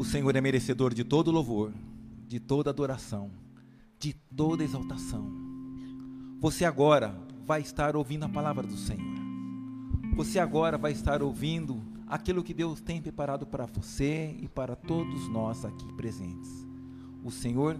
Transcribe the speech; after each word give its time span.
O 0.00 0.04
Senhor 0.04 0.34
é 0.34 0.40
merecedor 0.40 0.94
de 0.94 1.04
todo 1.04 1.30
louvor, 1.30 1.74
de 2.26 2.40
toda 2.40 2.70
adoração, 2.70 3.30
de 3.98 4.14
toda 4.34 4.64
exaltação. 4.64 5.30
Você 6.40 6.64
agora 6.64 7.14
vai 7.44 7.60
estar 7.60 7.94
ouvindo 7.94 8.24
a 8.24 8.28
palavra 8.30 8.66
do 8.66 8.78
Senhor. 8.78 9.20
Você 10.16 10.38
agora 10.38 10.78
vai 10.78 10.92
estar 10.92 11.22
ouvindo 11.22 11.82
aquilo 12.06 12.42
que 12.42 12.54
Deus 12.54 12.80
tem 12.80 13.02
preparado 13.02 13.46
para 13.46 13.66
você 13.66 14.34
e 14.40 14.48
para 14.48 14.74
todos 14.74 15.28
nós 15.28 15.66
aqui 15.66 15.92
presentes. 15.92 16.48
O 17.22 17.30
Senhor 17.30 17.78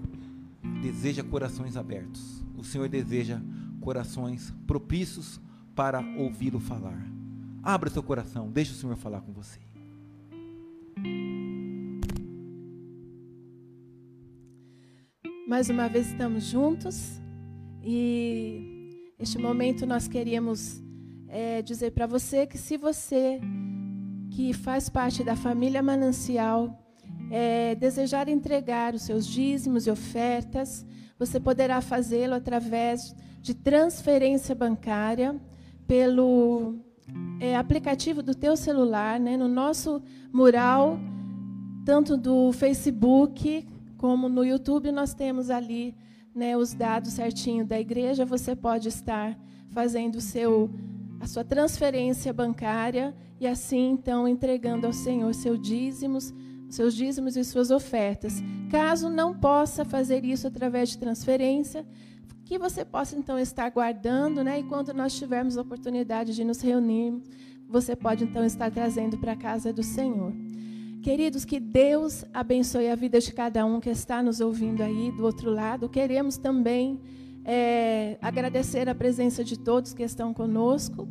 deseja 0.82 1.24
corações 1.24 1.74
abertos. 1.74 2.44
O 2.54 2.62
Senhor 2.62 2.90
deseja 2.90 3.40
corações 3.80 4.52
propícios 4.66 5.40
para 5.74 6.02
ouvi-lo 6.18 6.60
falar. 6.60 7.02
Abra 7.62 7.88
seu 7.88 8.02
coração, 8.02 8.50
deixe 8.50 8.72
o 8.72 8.76
Senhor 8.76 8.96
falar 8.96 9.22
com 9.22 9.32
você. 9.32 9.58
Mais 15.50 15.68
uma 15.68 15.88
vez 15.88 16.06
estamos 16.06 16.44
juntos 16.44 17.20
e 17.82 19.12
este 19.18 19.36
momento 19.36 19.84
nós 19.84 20.06
queríamos 20.06 20.80
é, 21.26 21.60
dizer 21.60 21.90
para 21.90 22.06
você 22.06 22.46
que 22.46 22.56
se 22.56 22.76
você 22.76 23.40
que 24.30 24.52
faz 24.52 24.88
parte 24.88 25.24
da 25.24 25.34
família 25.34 25.82
Manancial 25.82 26.80
é, 27.32 27.74
desejar 27.74 28.28
entregar 28.28 28.94
os 28.94 29.02
seus 29.02 29.26
dízimos 29.26 29.88
e 29.88 29.90
ofertas, 29.90 30.86
você 31.18 31.40
poderá 31.40 31.80
fazê-lo 31.80 32.34
através 32.34 33.12
de 33.42 33.52
transferência 33.52 34.54
bancária 34.54 35.34
pelo 35.84 36.76
é, 37.40 37.56
aplicativo 37.56 38.22
do 38.22 38.36
teu 38.36 38.56
celular, 38.56 39.18
né, 39.18 39.36
no 39.36 39.48
nosso 39.48 40.00
mural, 40.32 40.96
tanto 41.84 42.16
do 42.16 42.52
Facebook 42.52 43.66
como 44.00 44.30
no 44.30 44.42
YouTube 44.42 44.90
nós 44.90 45.12
temos 45.12 45.50
ali 45.50 45.94
né, 46.34 46.56
os 46.56 46.72
dados 46.72 47.12
certinho 47.12 47.66
da 47.66 47.78
igreja, 47.78 48.24
você 48.24 48.56
pode 48.56 48.88
estar 48.88 49.38
fazendo 49.68 50.22
seu, 50.22 50.70
a 51.20 51.26
sua 51.26 51.44
transferência 51.44 52.32
bancária 52.32 53.14
e 53.38 53.46
assim 53.46 53.90
então 53.90 54.26
entregando 54.26 54.86
ao 54.86 54.92
Senhor 54.94 55.34
seu 55.34 55.54
dízimos, 55.54 56.32
seus 56.70 56.94
dízimos 56.94 57.36
e 57.36 57.44
suas 57.44 57.70
ofertas. 57.70 58.42
Caso 58.70 59.10
não 59.10 59.38
possa 59.38 59.84
fazer 59.84 60.24
isso 60.24 60.46
através 60.46 60.88
de 60.88 60.96
transferência, 60.96 61.84
que 62.46 62.58
você 62.58 62.86
possa 62.86 63.14
então 63.18 63.38
estar 63.38 63.68
guardando, 63.68 64.42
né? 64.42 64.60
E 64.60 64.62
quando 64.62 64.94
nós 64.94 65.12
tivermos 65.12 65.58
a 65.58 65.60
oportunidade 65.60 66.34
de 66.34 66.42
nos 66.42 66.62
reunir, 66.62 67.22
você 67.68 67.94
pode 67.94 68.24
então 68.24 68.46
estar 68.46 68.70
trazendo 68.70 69.18
para 69.18 69.32
a 69.32 69.36
casa 69.36 69.74
do 69.74 69.82
Senhor. 69.82 70.32
Queridos, 71.02 71.46
que 71.46 71.58
Deus 71.58 72.26
abençoe 72.32 72.88
a 72.88 72.94
vida 72.94 73.20
de 73.20 73.32
cada 73.32 73.64
um 73.64 73.80
que 73.80 73.88
está 73.88 74.22
nos 74.22 74.38
ouvindo 74.38 74.82
aí 74.82 75.10
do 75.10 75.24
outro 75.24 75.50
lado. 75.50 75.88
Queremos 75.88 76.36
também 76.36 77.00
é, 77.42 78.18
agradecer 78.20 78.86
a 78.86 78.94
presença 78.94 79.42
de 79.42 79.58
todos 79.58 79.94
que 79.94 80.02
estão 80.02 80.34
conosco 80.34 81.08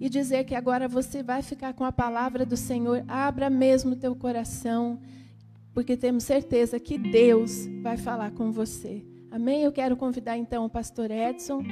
e 0.00 0.08
dizer 0.08 0.44
que 0.44 0.54
agora 0.54 0.86
você 0.86 1.24
vai 1.24 1.42
ficar 1.42 1.72
com 1.72 1.82
a 1.84 1.90
palavra 1.90 2.46
do 2.46 2.56
Senhor. 2.56 3.04
Abra 3.08 3.50
mesmo 3.50 3.96
teu 3.96 4.14
coração, 4.14 5.00
porque 5.74 5.96
temos 5.96 6.22
certeza 6.22 6.78
que 6.78 6.96
Deus 6.96 7.66
vai 7.82 7.96
falar 7.96 8.30
com 8.30 8.52
você. 8.52 9.04
Amém? 9.28 9.64
Eu 9.64 9.72
quero 9.72 9.96
convidar 9.96 10.36
então 10.36 10.64
o 10.64 10.70
pastor 10.70 11.10
Edson. 11.10 11.62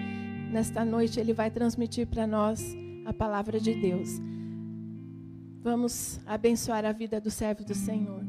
Nesta 0.50 0.84
noite 0.84 1.20
ele 1.20 1.32
vai 1.32 1.52
transmitir 1.52 2.08
para 2.08 2.26
nós 2.26 2.76
a 3.06 3.12
palavra 3.12 3.60
de 3.60 3.74
Deus. 3.74 4.20
Vamos 5.62 6.18
abençoar 6.24 6.86
a 6.86 6.92
vida 6.92 7.20
do 7.20 7.30
servo 7.30 7.62
do 7.62 7.74
Senhor. 7.74 8.22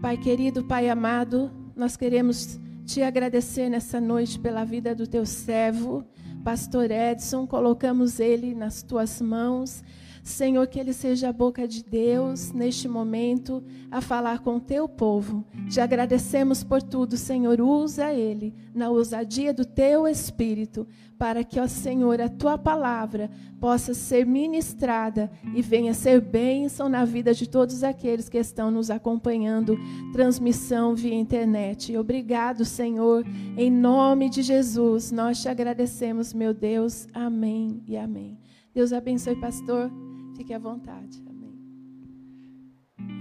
Pai 0.00 0.16
querido, 0.16 0.62
Pai 0.62 0.88
amado, 0.88 1.50
nós 1.74 1.96
queremos 1.96 2.56
te 2.86 3.02
agradecer 3.02 3.68
nessa 3.68 4.00
noite 4.00 4.38
pela 4.38 4.64
vida 4.64 4.94
do 4.94 5.08
teu 5.08 5.26
servo, 5.26 6.04
pastor 6.44 6.88
Edson. 6.88 7.48
Colocamos 7.48 8.20
ele 8.20 8.54
nas 8.54 8.80
tuas 8.80 9.20
mãos. 9.20 9.82
Senhor, 10.22 10.66
que 10.66 10.78
ele 10.78 10.92
seja 10.92 11.28
a 11.28 11.32
boca 11.32 11.66
de 11.66 11.82
Deus 11.82 12.52
neste 12.52 12.86
momento 12.88 13.62
a 13.90 14.00
falar 14.00 14.40
com 14.40 14.56
o 14.56 14.60
teu 14.60 14.88
povo. 14.88 15.44
Te 15.68 15.80
agradecemos 15.80 16.62
por 16.62 16.82
tudo, 16.82 17.16
Senhor. 17.16 17.60
Usa 17.60 18.12
ele 18.12 18.54
na 18.74 18.90
ousadia 18.90 19.52
do 19.52 19.64
teu 19.64 20.06
espírito, 20.06 20.86
para 21.18 21.44
que, 21.44 21.60
ó 21.60 21.66
Senhor, 21.66 22.20
a 22.20 22.28
tua 22.28 22.56
palavra 22.56 23.30
possa 23.60 23.92
ser 23.92 24.24
ministrada 24.24 25.30
e 25.54 25.60
venha 25.60 25.92
ser 25.92 26.20
bênção 26.20 26.88
na 26.88 27.04
vida 27.04 27.34
de 27.34 27.48
todos 27.48 27.84
aqueles 27.84 28.28
que 28.28 28.38
estão 28.38 28.70
nos 28.70 28.90
acompanhando, 28.90 29.78
transmissão 30.12 30.94
via 30.94 31.14
internet. 31.14 31.96
Obrigado, 31.96 32.64
Senhor. 32.64 33.24
Em 33.56 33.70
nome 33.70 34.30
de 34.30 34.42
Jesus, 34.42 35.10
nós 35.10 35.42
te 35.42 35.48
agradecemos, 35.48 36.32
meu 36.32 36.54
Deus. 36.54 37.06
Amém 37.12 37.82
e 37.86 37.96
amém. 37.96 38.38
Deus 38.72 38.92
abençoe, 38.92 39.36
pastor. 39.36 39.90
Fique 40.40 40.54
à 40.54 40.58
vontade. 40.58 41.22
Amém. 41.28 41.52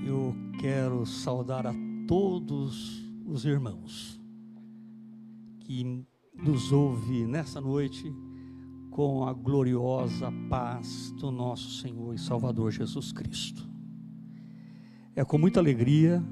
Eu 0.08 0.34
quero 0.58 1.06
saudar 1.06 1.68
a 1.68 1.74
todos 2.08 3.04
os 3.26 3.44
irmãos 3.44 4.18
que 5.60 6.06
nos 6.34 6.72
ouve 6.72 7.26
nessa 7.26 7.60
noite 7.60 8.10
com 8.90 9.26
a 9.26 9.34
gloriosa 9.34 10.32
paz 10.50 11.12
do 11.20 11.30
nosso 11.30 11.82
Senhor 11.82 12.14
e 12.14 12.18
Salvador 12.18 12.72
Jesus 12.72 13.12
Cristo. 13.12 13.70
É 15.14 15.26
com 15.26 15.38
muita 15.38 15.60
alegria 15.60 16.24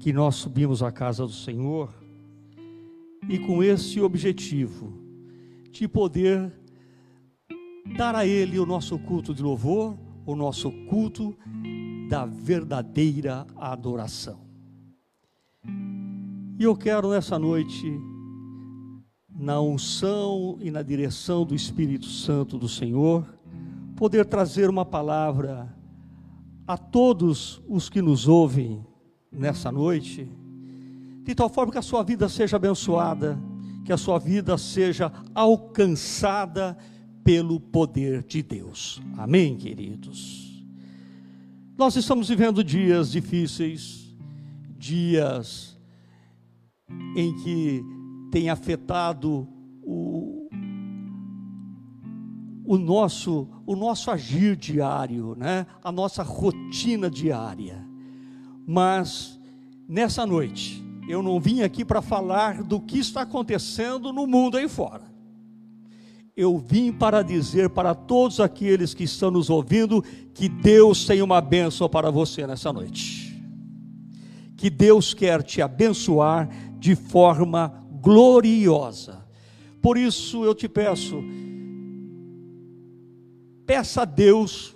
que 0.00 0.12
nós 0.12 0.34
subimos 0.34 0.82
à 0.82 0.90
casa 0.90 1.24
do 1.24 1.32
Senhor 1.32 1.88
e 3.28 3.38
com 3.38 3.62
esse 3.62 4.00
objetivo 4.00 4.92
de 5.70 5.86
poder 5.86 6.59
dar 7.96 8.14
a 8.14 8.26
Ele 8.26 8.58
o 8.58 8.66
nosso 8.66 8.98
culto 8.98 9.34
de 9.34 9.42
louvor, 9.42 9.96
o 10.26 10.34
nosso 10.34 10.70
culto 10.88 11.36
da 12.08 12.24
verdadeira 12.24 13.46
adoração. 13.56 14.40
E 16.58 16.64
eu 16.64 16.76
quero 16.76 17.10
nessa 17.10 17.38
noite, 17.38 17.90
na 19.34 19.60
unção 19.60 20.58
e 20.60 20.70
na 20.70 20.82
direção 20.82 21.44
do 21.44 21.54
Espírito 21.54 22.06
Santo 22.06 22.58
do 22.58 22.68
Senhor, 22.68 23.26
poder 23.96 24.26
trazer 24.26 24.68
uma 24.68 24.84
palavra 24.84 25.74
a 26.66 26.76
todos 26.76 27.62
os 27.68 27.88
que 27.88 28.02
nos 28.02 28.28
ouvem 28.28 28.84
nessa 29.32 29.72
noite, 29.72 30.30
de 31.22 31.34
tal 31.34 31.48
forma 31.48 31.72
que 31.72 31.78
a 31.78 31.82
sua 31.82 32.02
vida 32.02 32.28
seja 32.28 32.56
abençoada, 32.56 33.38
que 33.84 33.92
a 33.92 33.96
sua 33.96 34.18
vida 34.18 34.56
seja 34.58 35.12
alcançada 35.34 36.76
pelo 37.24 37.60
poder 37.60 38.22
de 38.22 38.42
Deus. 38.42 39.00
Amém, 39.16 39.56
queridos? 39.56 40.64
Nós 41.76 41.96
estamos 41.96 42.28
vivendo 42.28 42.62
dias 42.62 43.10
difíceis, 43.10 44.14
dias 44.78 45.78
em 47.16 47.34
que 47.42 47.82
tem 48.30 48.50
afetado 48.50 49.48
o, 49.82 50.48
o, 52.64 52.78
nosso, 52.78 53.48
o 53.66 53.74
nosso 53.74 54.10
agir 54.10 54.56
diário, 54.56 55.34
né? 55.36 55.66
a 55.82 55.90
nossa 55.90 56.22
rotina 56.22 57.10
diária. 57.10 57.86
Mas 58.66 59.40
nessa 59.88 60.26
noite, 60.26 60.84
eu 61.08 61.22
não 61.22 61.40
vim 61.40 61.62
aqui 61.62 61.84
para 61.84 62.02
falar 62.02 62.62
do 62.62 62.80
que 62.80 62.98
está 62.98 63.22
acontecendo 63.22 64.12
no 64.12 64.26
mundo 64.26 64.56
aí 64.56 64.68
fora 64.68 65.09
eu 66.40 66.56
vim 66.56 66.90
para 66.90 67.22
dizer 67.22 67.68
para 67.68 67.94
todos 67.94 68.40
aqueles 68.40 68.94
que 68.94 69.04
estão 69.04 69.30
nos 69.30 69.50
ouvindo 69.50 70.02
que 70.32 70.48
Deus 70.48 71.04
tem 71.04 71.20
uma 71.20 71.38
bênção 71.38 71.86
para 71.86 72.10
você 72.10 72.46
nessa 72.46 72.72
noite. 72.72 73.38
Que 74.56 74.70
Deus 74.70 75.12
quer 75.12 75.42
te 75.42 75.60
abençoar 75.60 76.48
de 76.78 76.94
forma 76.94 77.84
gloriosa. 78.00 79.22
Por 79.82 79.98
isso 79.98 80.42
eu 80.42 80.54
te 80.54 80.66
peço, 80.66 81.22
peça 83.66 84.02
a 84.02 84.04
Deus 84.06 84.74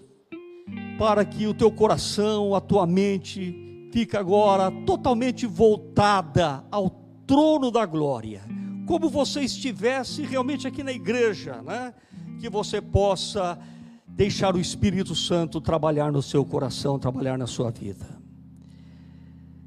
para 0.98 1.24
que 1.24 1.46
o 1.46 1.54
teu 1.54 1.70
coração, 1.70 2.54
a 2.54 2.60
tua 2.60 2.86
mente 2.86 3.88
fique 3.90 4.18
agora 4.18 4.70
totalmente 4.84 5.46
voltada 5.46 6.62
ao 6.70 6.90
trono 7.26 7.70
da 7.70 7.86
glória 7.86 8.42
como 8.86 9.08
você 9.08 9.40
estivesse 9.40 10.22
realmente 10.22 10.66
aqui 10.66 10.82
na 10.82 10.92
igreja, 10.92 11.62
né? 11.62 11.94
Que 12.40 12.48
você 12.48 12.80
possa 12.80 13.58
deixar 14.06 14.54
o 14.54 14.60
Espírito 14.60 15.14
Santo 15.14 15.60
trabalhar 15.60 16.12
no 16.12 16.22
seu 16.22 16.44
coração, 16.44 16.98
trabalhar 16.98 17.36
na 17.36 17.46
sua 17.46 17.70
vida. 17.70 18.06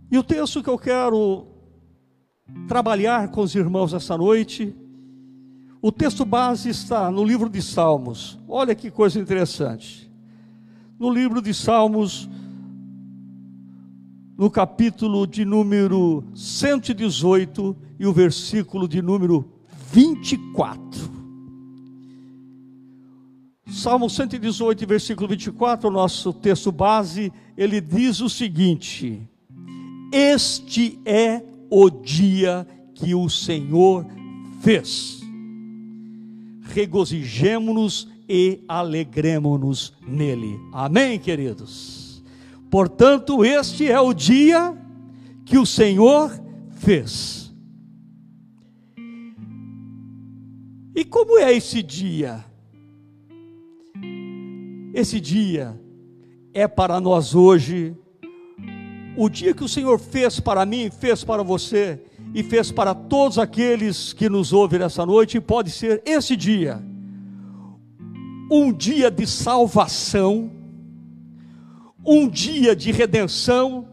E 0.10 0.18
o 0.18 0.24
texto 0.24 0.64
que 0.64 0.70
eu 0.70 0.78
quero 0.78 1.48
trabalhar 2.68 3.28
com 3.30 3.42
os 3.42 3.56
irmãos 3.56 3.94
essa 3.94 4.18
noite, 4.18 4.74
o 5.82 5.92
texto 5.92 6.24
base 6.24 6.70
está 6.70 7.12
no 7.12 7.24
livro 7.24 7.50
de 7.50 7.62
Salmos. 7.62 8.40
Olha 8.48 8.74
que 8.74 8.90
coisa 8.90 9.20
interessante. 9.20 10.10
No 10.98 11.10
livro 11.10 11.42
de 11.42 11.54
Salmos, 11.54 12.30
no 14.38 14.52
capítulo 14.52 15.26
de 15.26 15.44
número 15.44 16.24
118 16.36 17.76
e 18.00 18.06
o 18.06 18.14
versículo 18.14 18.88
de 18.88 19.02
número 19.02 19.52
24. 19.92 21.18
Salmo 23.66 24.10
118, 24.10 24.88
versículo 24.88 25.28
24, 25.28 25.90
o 25.90 25.92
nosso 25.92 26.32
texto 26.32 26.72
base, 26.72 27.34
ele 27.58 27.82
diz 27.82 28.22
o 28.22 28.30
seguinte: 28.30 29.22
Este 30.14 31.00
é 31.04 31.44
o 31.70 31.90
dia 31.90 32.66
que 32.94 33.16
o 33.16 33.28
Senhor 33.30 34.06
fez. 34.62 35.20
Regozijemo-nos 36.62 38.08
e 38.30 38.64
alegremos-nos 38.68 39.94
nele. 40.08 40.60
Amém, 40.72 41.18
queridos? 41.18 41.97
Portanto, 42.70 43.46
este 43.46 43.90
é 43.90 44.00
o 44.00 44.14
dia 44.14 44.78
que 45.46 45.58
o 45.58 45.66
Senhor 45.66 46.32
fez. 46.72 47.54
E 50.96 51.06
como 51.06 51.38
é 51.38 51.54
esse 51.54 51.82
dia? 51.82 52.44
Esse 54.94 55.20
dia 55.20 55.80
é 56.54 56.68
para 56.68 57.00
nós 57.00 57.36
hoje, 57.36 57.96
o 59.16 59.30
dia 59.30 59.54
que 59.54 59.64
o 59.64 59.70
Senhor 59.70 60.00
fez 60.00 60.40
para 60.40 60.66
mim, 60.66 60.90
fez 60.90 61.24
para 61.24 61.44
você 61.44 62.02
e 62.34 62.42
fez 62.42 62.72
para 62.72 62.96
todos 62.96 63.38
aqueles 63.38 64.12
que 64.12 64.28
nos 64.28 64.52
ouvem 64.52 64.80
nessa 64.80 65.06
noite, 65.06 65.40
pode 65.40 65.70
ser 65.70 66.02
esse 66.04 66.36
dia, 66.36 66.82
um 68.52 68.74
dia 68.74 69.12
de 69.12 69.28
salvação, 69.28 70.50
um 72.08 72.30
dia 72.30 72.74
de 72.74 72.90
redenção, 72.90 73.86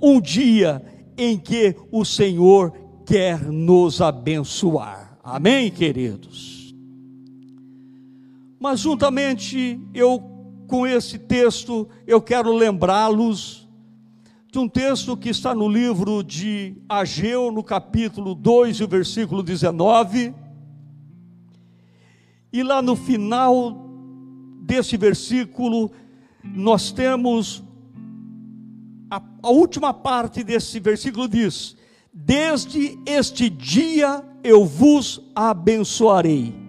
um 0.00 0.20
dia 0.20 0.80
em 1.18 1.36
que 1.36 1.74
o 1.90 2.04
Senhor 2.04 2.72
quer 3.04 3.50
nos 3.50 4.00
abençoar. 4.00 5.18
Amém, 5.24 5.68
queridos? 5.70 6.72
Mas 8.60 8.80
juntamente 8.80 9.80
eu 9.92 10.22
com 10.68 10.86
esse 10.86 11.18
texto, 11.18 11.88
eu 12.06 12.20
quero 12.20 12.52
lembrá-los 12.52 13.68
de 14.50 14.58
um 14.58 14.68
texto 14.68 15.16
que 15.16 15.28
está 15.28 15.54
no 15.54 15.68
livro 15.68 16.22
de 16.22 16.76
Ageu, 16.88 17.52
no 17.52 17.62
capítulo 17.62 18.34
2, 18.34 18.80
o 18.80 18.88
versículo 18.88 19.42
19. 19.42 20.34
E 22.52 22.62
lá 22.62 22.80
no 22.80 22.96
final 22.96 23.84
desse 24.62 24.96
versículo, 24.96 25.90
nós 26.54 26.92
temos 26.92 27.62
a, 29.10 29.22
a 29.42 29.50
última 29.50 29.92
parte 29.92 30.42
desse 30.42 30.80
versículo 30.80 31.28
diz: 31.28 31.76
Desde 32.12 32.98
este 33.06 33.48
dia 33.48 34.24
eu 34.42 34.64
vos 34.64 35.20
abençoarei 35.34 36.66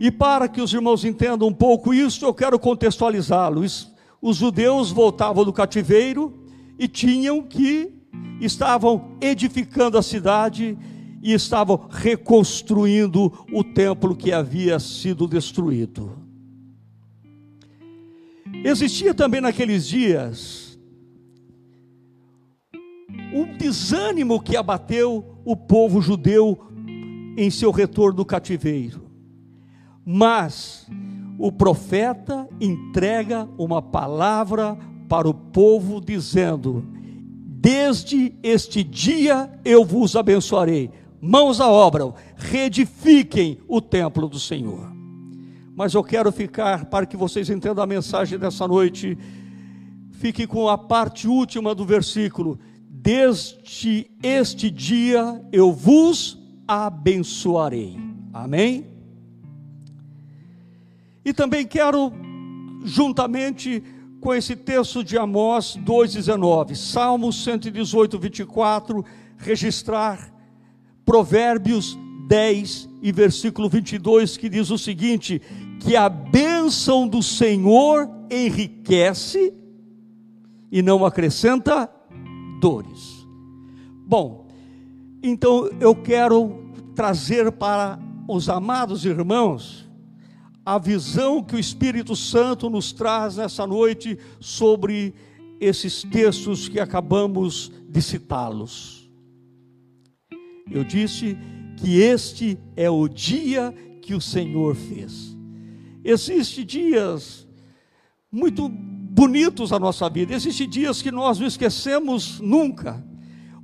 e 0.00 0.10
para 0.10 0.48
que 0.48 0.62
os 0.62 0.72
irmãos 0.72 1.04
entendam 1.04 1.48
um 1.48 1.52
pouco 1.52 1.92
isso, 1.92 2.24
eu 2.24 2.32
quero 2.32 2.58
contextualizá-lo. 2.58 3.62
Os 4.22 4.36
judeus 4.38 4.90
voltavam 4.90 5.44
do 5.44 5.52
cativeiro 5.52 6.32
e 6.78 6.88
tinham 6.88 7.42
que, 7.42 7.92
estavam 8.40 9.18
edificando 9.20 9.98
a 9.98 10.02
cidade 10.02 10.76
e 11.22 11.34
estavam 11.34 11.86
reconstruindo 11.90 13.30
o 13.52 13.62
templo 13.62 14.16
que 14.16 14.32
havia 14.32 14.80
sido 14.80 15.28
destruído. 15.28 16.19
Existia 18.64 19.14
também 19.14 19.40
naqueles 19.40 19.86
dias 19.86 20.78
um 23.32 23.56
desânimo 23.56 24.40
que 24.40 24.56
abateu 24.56 25.38
o 25.44 25.56
povo 25.56 26.00
judeu 26.02 26.58
em 27.36 27.50
seu 27.50 27.70
retorno 27.70 28.16
do 28.16 28.24
cativeiro. 28.24 29.08
Mas 30.04 30.86
o 31.38 31.50
profeta 31.50 32.48
entrega 32.60 33.48
uma 33.56 33.80
palavra 33.80 34.76
para 35.08 35.28
o 35.28 35.34
povo, 35.34 36.00
dizendo: 36.00 36.84
Desde 37.46 38.34
este 38.42 38.82
dia 38.82 39.50
eu 39.64 39.84
vos 39.84 40.16
abençoarei. 40.16 40.90
Mãos 41.20 41.60
à 41.60 41.68
obra, 41.68 42.12
reedifiquem 42.36 43.58
o 43.68 43.80
templo 43.80 44.28
do 44.28 44.38
Senhor. 44.38 44.99
Mas 45.74 45.94
eu 45.94 46.02
quero 46.02 46.30
ficar, 46.32 46.86
para 46.86 47.06
que 47.06 47.16
vocês 47.16 47.48
entendam 47.48 47.82
a 47.82 47.86
mensagem 47.86 48.38
dessa 48.38 48.66
noite, 48.66 49.16
fique 50.12 50.46
com 50.46 50.68
a 50.68 50.76
parte 50.76 51.26
última 51.26 51.74
do 51.74 51.84
versículo. 51.84 52.58
Desde 52.88 54.10
este 54.22 54.70
dia 54.70 55.42
eu 55.50 55.72
vos 55.72 56.38
abençoarei. 56.68 57.96
Amém? 58.32 58.86
E 61.24 61.32
também 61.32 61.66
quero, 61.66 62.12
juntamente 62.84 63.82
com 64.20 64.34
esse 64.34 64.54
texto 64.54 65.02
de 65.02 65.16
Amós 65.16 65.78
2,19, 65.84 66.74
Salmo 66.74 67.32
118, 67.32 68.18
24, 68.18 69.04
registrar 69.38 70.30
Provérbios 71.04 71.98
10 72.30 72.88
e 73.02 73.10
versículo 73.10 73.68
22, 73.68 74.36
que 74.36 74.48
diz 74.48 74.70
o 74.70 74.78
seguinte: 74.78 75.42
que 75.80 75.96
a 75.96 76.08
bênção 76.08 77.08
do 77.08 77.20
Senhor 77.24 78.08
enriquece 78.30 79.52
e 80.70 80.80
não 80.80 81.04
acrescenta 81.04 81.90
dores. 82.60 83.26
Bom, 84.06 84.46
então 85.20 85.68
eu 85.80 85.92
quero 85.92 86.72
trazer 86.94 87.50
para 87.50 87.98
os 88.28 88.48
amados 88.48 89.04
irmãos 89.04 89.90
a 90.64 90.78
visão 90.78 91.42
que 91.42 91.56
o 91.56 91.58
Espírito 91.58 92.14
Santo 92.14 92.70
nos 92.70 92.92
traz 92.92 93.38
nessa 93.38 93.66
noite 93.66 94.16
sobre 94.38 95.12
esses 95.60 96.04
textos 96.04 96.68
que 96.68 96.78
acabamos 96.78 97.72
de 97.88 98.00
citá-los. 98.00 99.10
Eu 100.70 100.84
disse 100.84 101.36
que 101.80 102.00
este 102.00 102.58
é 102.76 102.90
o 102.90 103.08
dia 103.08 103.74
que 104.02 104.14
o 104.14 104.20
Senhor 104.20 104.76
fez. 104.76 105.34
Existem 106.04 106.64
dias 106.64 107.48
muito 108.30 108.68
bonitos 108.68 109.70
na 109.70 109.78
nossa 109.78 110.08
vida, 110.08 110.34
existem 110.34 110.68
dias 110.68 111.02
que 111.02 111.10
nós 111.10 111.38
não 111.38 111.46
esquecemos 111.46 112.38
nunca. 112.38 113.04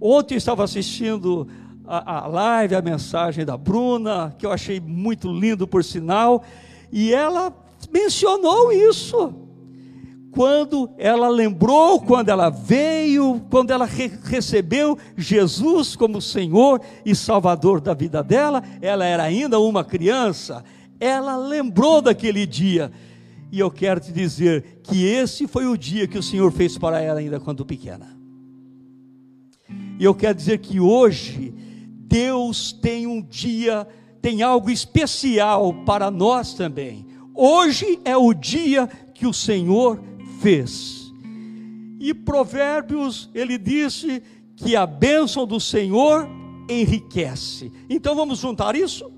Ontem 0.00 0.34
estava 0.34 0.64
assistindo 0.64 1.46
a, 1.86 2.24
a 2.24 2.26
live, 2.26 2.74
a 2.74 2.82
mensagem 2.82 3.44
da 3.44 3.56
Bruna, 3.56 4.34
que 4.38 4.44
eu 4.44 4.52
achei 4.52 4.80
muito 4.80 5.32
lindo 5.32 5.66
por 5.66 5.84
sinal, 5.84 6.42
e 6.90 7.12
ela 7.12 7.54
mencionou 7.92 8.72
isso. 8.72 9.45
Quando 10.36 10.90
ela 10.98 11.30
lembrou, 11.30 11.98
quando 11.98 12.28
ela 12.28 12.50
veio, 12.50 13.40
quando 13.48 13.70
ela 13.70 13.86
re 13.86 14.12
recebeu 14.22 14.98
Jesus 15.16 15.96
como 15.96 16.20
Senhor 16.20 16.82
e 17.06 17.14
Salvador 17.14 17.80
da 17.80 17.94
vida 17.94 18.22
dela, 18.22 18.62
ela 18.82 19.06
era 19.06 19.22
ainda 19.22 19.58
uma 19.58 19.82
criança, 19.82 20.62
ela 21.00 21.38
lembrou 21.38 22.02
daquele 22.02 22.44
dia. 22.44 22.92
E 23.50 23.58
eu 23.58 23.70
quero 23.70 23.98
te 23.98 24.12
dizer 24.12 24.80
que 24.82 25.06
esse 25.06 25.46
foi 25.46 25.66
o 25.66 25.74
dia 25.74 26.06
que 26.06 26.18
o 26.18 26.22
Senhor 26.22 26.52
fez 26.52 26.76
para 26.76 27.00
ela 27.00 27.18
ainda 27.18 27.40
quando 27.40 27.64
pequena. 27.64 28.14
E 29.98 30.04
eu 30.04 30.14
quero 30.14 30.34
dizer 30.36 30.58
que 30.58 30.78
hoje 30.78 31.54
Deus 32.06 32.72
tem 32.72 33.06
um 33.06 33.22
dia 33.22 33.88
tem 34.20 34.42
algo 34.42 34.70
especial 34.70 35.72
para 35.86 36.10
nós 36.10 36.52
também. 36.52 37.06
Hoje 37.32 37.98
é 38.04 38.16
o 38.16 38.34
dia 38.34 38.86
que 39.14 39.26
o 39.26 39.32
Senhor 39.32 40.02
fez. 40.40 41.12
E 41.98 42.12
Provérbios, 42.14 43.30
ele 43.34 43.58
disse 43.58 44.22
que 44.54 44.76
a 44.76 44.86
bênção 44.86 45.46
do 45.46 45.58
Senhor 45.58 46.28
enriquece. 46.68 47.72
Então 47.88 48.14
vamos 48.14 48.38
juntar 48.38 48.74
isso? 48.74 49.10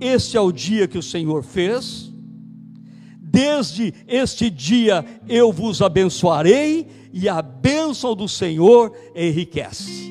Este 0.00 0.36
é 0.36 0.40
o 0.40 0.52
dia 0.52 0.86
que 0.86 0.98
o 0.98 1.02
Senhor 1.02 1.42
fez. 1.42 2.12
Desde 3.20 3.92
este 4.06 4.48
dia 4.48 5.04
eu 5.28 5.52
vos 5.52 5.82
abençoarei, 5.82 6.86
e 7.12 7.28
a 7.28 7.40
bênção 7.42 8.14
do 8.14 8.28
Senhor 8.28 8.94
enriquece. 9.14 10.08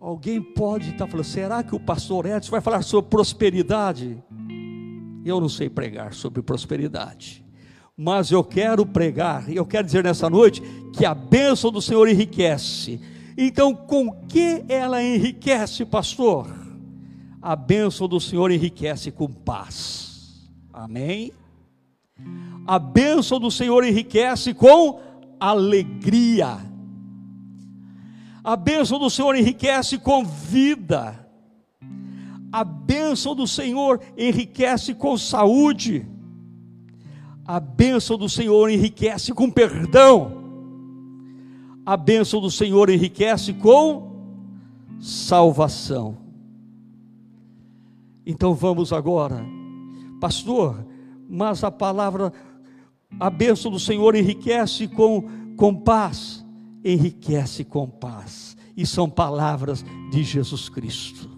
Alguém 0.00 0.40
pode 0.40 0.90
estar 0.90 1.06
falando, 1.06 1.24
será 1.24 1.62
que 1.62 1.74
o 1.74 1.80
pastor 1.80 2.26
Edson 2.26 2.50
vai 2.50 2.60
falar 2.60 2.82
sobre 2.82 3.10
prosperidade? 3.10 4.22
Eu 5.26 5.40
não 5.40 5.48
sei 5.48 5.68
pregar 5.68 6.14
sobre 6.14 6.40
prosperidade, 6.40 7.44
mas 7.96 8.30
eu 8.30 8.44
quero 8.44 8.86
pregar, 8.86 9.50
e 9.50 9.56
eu 9.56 9.66
quero 9.66 9.84
dizer 9.84 10.04
nessa 10.04 10.30
noite 10.30 10.62
que 10.96 11.04
a 11.04 11.16
bênção 11.16 11.72
do 11.72 11.82
Senhor 11.82 12.08
enriquece. 12.08 13.00
Então, 13.36 13.74
com 13.74 14.12
que 14.28 14.64
ela 14.68 15.02
enriquece, 15.02 15.84
pastor? 15.84 16.46
A 17.42 17.56
bênção 17.56 18.06
do 18.06 18.20
Senhor 18.20 18.52
enriquece 18.52 19.10
com 19.10 19.26
paz. 19.26 20.48
Amém? 20.72 21.32
A 22.64 22.78
bênção 22.78 23.40
do 23.40 23.50
Senhor 23.50 23.82
enriquece 23.82 24.54
com 24.54 25.00
alegria. 25.40 26.56
A 28.44 28.54
bênção 28.54 28.96
do 28.96 29.10
Senhor 29.10 29.34
enriquece 29.34 29.98
com 29.98 30.24
vida. 30.24 31.25
A 32.56 32.64
bênção 32.64 33.34
do 33.34 33.46
Senhor 33.46 34.00
enriquece 34.16 34.94
com 34.94 35.18
saúde. 35.18 36.06
A 37.44 37.60
bênção 37.60 38.16
do 38.16 38.30
Senhor 38.30 38.70
enriquece 38.70 39.34
com 39.34 39.50
perdão. 39.50 40.32
A 41.84 41.98
bênção 41.98 42.40
do 42.40 42.50
Senhor 42.50 42.88
enriquece 42.88 43.52
com 43.52 44.10
salvação. 44.98 46.16
Então 48.24 48.54
vamos 48.54 48.90
agora, 48.90 49.44
pastor, 50.18 50.82
mas 51.28 51.62
a 51.62 51.70
palavra, 51.70 52.32
a 53.20 53.28
bênção 53.28 53.70
do 53.70 53.78
Senhor 53.78 54.14
enriquece 54.16 54.88
com, 54.88 55.28
com 55.58 55.74
paz, 55.74 56.42
enriquece 56.82 57.64
com 57.64 57.86
paz, 57.86 58.56
e 58.74 58.86
são 58.86 59.10
palavras 59.10 59.84
de 60.10 60.24
Jesus 60.24 60.70
Cristo. 60.70 61.35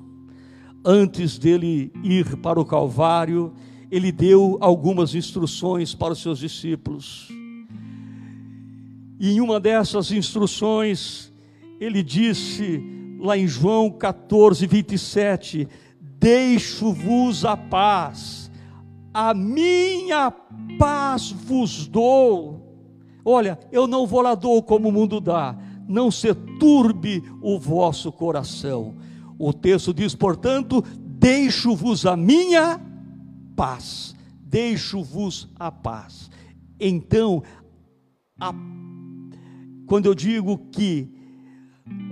Antes 0.91 1.37
dele 1.37 1.93
ir 2.03 2.39
para 2.39 2.59
o 2.59 2.65
Calvário, 2.65 3.53
ele 3.91 4.11
deu 4.11 4.57
algumas 4.59 5.15
instruções 5.15 5.95
para 5.95 6.15
os 6.15 6.23
seus 6.23 6.39
discípulos. 6.39 7.29
E 9.21 9.33
em 9.33 9.39
uma 9.39 9.61
dessas 9.61 10.11
instruções, 10.11 11.31
ele 11.79 12.03
disse, 12.03 12.83
lá 13.21 13.37
em 13.37 13.47
João 13.47 13.91
14, 13.91 14.67
27, 14.67 15.69
deixo-vos 16.19 17.45
a 17.45 17.55
paz, 17.55 18.51
a 19.13 19.35
minha 19.35 20.31
paz 20.79 21.31
vos 21.31 21.87
dou. 21.87 22.67
Olha, 23.23 23.59
eu 23.71 23.87
não 23.87 24.07
vou 24.07 24.23
lá 24.23 24.35
dou 24.35 24.63
como 24.63 24.89
o 24.89 24.93
mundo 24.93 25.21
dá, 25.21 25.55
não 25.87 26.11
se 26.11 26.33
turbe 26.59 27.23
o 27.43 27.59
vosso 27.59 28.11
coração. 28.11 28.95
O 29.39 29.53
texto 29.53 29.95
diz, 29.95 30.15
portanto, 30.15 30.83
deixo-vos 30.99 32.05
a 32.05 32.17
minha 32.17 32.81
paz, 33.55 34.15
deixo-vos 34.41 35.49
a 35.59 35.71
paz. 35.71 36.31
Então, 36.81 37.43
a, 38.41 38.53
quando 39.87 40.07
eu 40.07 40.15
digo 40.15 40.59
que 40.73 41.09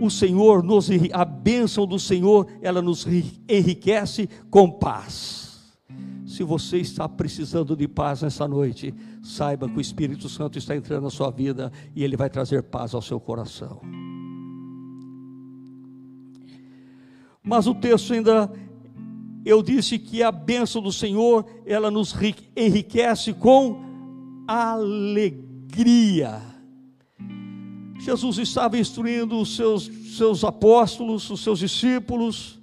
o 0.01 0.11
Senhor 0.11 0.63
nos 0.63 0.89
a 1.13 1.25
bênção 1.25 1.87
do 1.87 1.99
Senhor, 1.99 2.47
ela 2.63 2.81
nos 2.81 3.07
enriquece 3.49 4.29
com 4.51 4.71
paz. 4.71 5.47
Se 6.27 6.43
você 6.43 6.79
está 6.79 7.09
precisando 7.09 7.77
de 7.77 7.87
paz 7.87 8.23
nessa 8.23 8.47
noite, 8.49 8.93
saiba 9.23 9.69
que 9.69 9.79
o 9.79 9.81
Espírito 9.81 10.29
Santo 10.29 10.59
está 10.59 10.77
entrando 10.77 11.05
na 11.05 11.11
sua 11.11 11.31
vida 11.31 11.73
e 11.95 12.03
ele 12.03 12.17
vai 12.17 12.29
trazer 12.29 12.63
paz 12.65 12.95
ao 12.95 13.03
seu 13.03 13.21
coração. 13.21 13.81
Mas 17.47 17.69
o 17.69 17.75
texto 17.75 18.13
ainda 18.13 18.53
eu 19.45 19.63
disse 19.63 19.97
que 19.97 20.25
a 20.25 20.33
bênção 20.33 20.83
do 20.83 20.91
Senhor, 20.91 21.47
ela 21.65 21.89
nos 21.89 22.13
enriquece 22.57 23.33
com 23.33 23.81
alegria. 24.49 26.43
Jesus 28.01 28.39
estava 28.39 28.77
instruindo 28.77 29.41
os 29.41 29.55
seus, 29.55 29.89
seus 30.17 30.43
apóstolos, 30.43 31.31
os 31.31 31.45
seus 31.45 31.61
discípulos, 31.61 32.61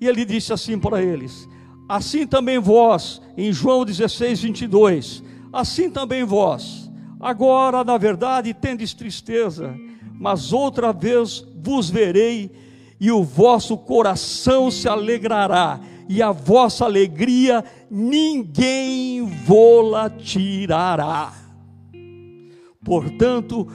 e 0.00 0.08
ele 0.08 0.24
disse 0.24 0.54
assim 0.54 0.78
para 0.78 1.02
eles: 1.02 1.46
Assim 1.86 2.26
também 2.26 2.58
vós, 2.58 3.20
em 3.36 3.52
João 3.52 3.84
16, 3.84 4.40
22, 4.40 5.22
assim 5.52 5.90
também 5.90 6.24
vós, 6.24 6.90
agora 7.20 7.84
na 7.84 7.98
verdade 7.98 8.54
tendes 8.54 8.94
tristeza, 8.94 9.76
mas 10.18 10.50
outra 10.50 10.94
vez 10.94 11.46
vos 11.62 11.90
verei, 11.90 12.50
e 13.02 13.10
o 13.10 13.24
vosso 13.24 13.76
coração 13.76 14.70
se 14.70 14.88
alegrará, 14.88 15.80
e 16.08 16.22
a 16.22 16.30
vossa 16.30 16.84
alegria 16.84 17.64
ninguém 17.90 19.26
vô-la 19.44 20.08
tirará. 20.08 21.32
Portanto, 22.84 23.66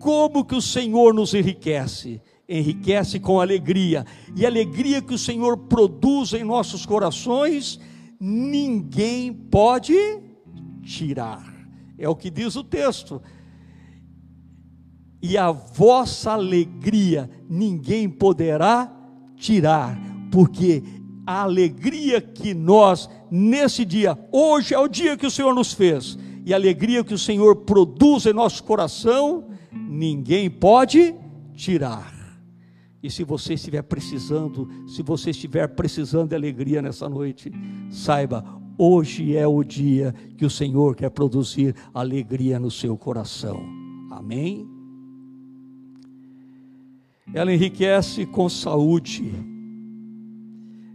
como 0.00 0.44
que 0.44 0.56
o 0.56 0.60
Senhor 0.60 1.14
nos 1.14 1.32
enriquece? 1.32 2.20
Enriquece 2.48 3.20
com 3.20 3.40
alegria. 3.40 4.04
E 4.34 4.44
a 4.44 4.48
alegria 4.48 5.00
que 5.00 5.14
o 5.14 5.18
Senhor 5.18 5.56
produz 5.56 6.32
em 6.32 6.42
nossos 6.42 6.84
corações, 6.84 7.78
ninguém 8.18 9.32
pode 9.32 9.96
tirar. 10.82 11.54
É 11.96 12.08
o 12.08 12.16
que 12.16 12.30
diz 12.30 12.56
o 12.56 12.64
texto. 12.64 13.22
E 15.22 15.36
a 15.36 15.50
vossa 15.50 16.32
alegria 16.32 17.28
ninguém 17.48 18.08
poderá 18.08 18.92
tirar, 19.36 19.98
porque 20.30 20.82
a 21.26 21.42
alegria 21.42 22.20
que 22.20 22.54
nós, 22.54 23.08
nesse 23.30 23.84
dia, 23.84 24.16
hoje 24.30 24.74
é 24.74 24.78
o 24.78 24.88
dia 24.88 25.16
que 25.16 25.26
o 25.26 25.30
Senhor 25.30 25.54
nos 25.54 25.72
fez, 25.72 26.18
e 26.44 26.52
a 26.52 26.56
alegria 26.56 27.02
que 27.02 27.14
o 27.14 27.18
Senhor 27.18 27.56
produz 27.56 28.26
em 28.26 28.32
nosso 28.32 28.62
coração, 28.62 29.48
ninguém 29.72 30.48
pode 30.48 31.14
tirar. 31.54 32.14
E 33.02 33.10
se 33.10 33.24
você 33.24 33.54
estiver 33.54 33.82
precisando, 33.82 34.68
se 34.86 35.02
você 35.02 35.30
estiver 35.30 35.68
precisando 35.68 36.28
de 36.30 36.36
alegria 36.36 36.80
nessa 36.80 37.08
noite, 37.08 37.50
saiba, 37.90 38.44
hoje 38.78 39.36
é 39.36 39.46
o 39.46 39.62
dia 39.64 40.14
que 40.36 40.44
o 40.44 40.50
Senhor 40.50 40.94
quer 40.94 41.10
produzir 41.10 41.74
alegria 41.92 42.60
no 42.60 42.70
seu 42.70 42.96
coração. 42.96 43.60
Amém? 44.10 44.75
Ela 47.32 47.52
enriquece 47.52 48.26
com 48.26 48.48
saúde. 48.48 49.32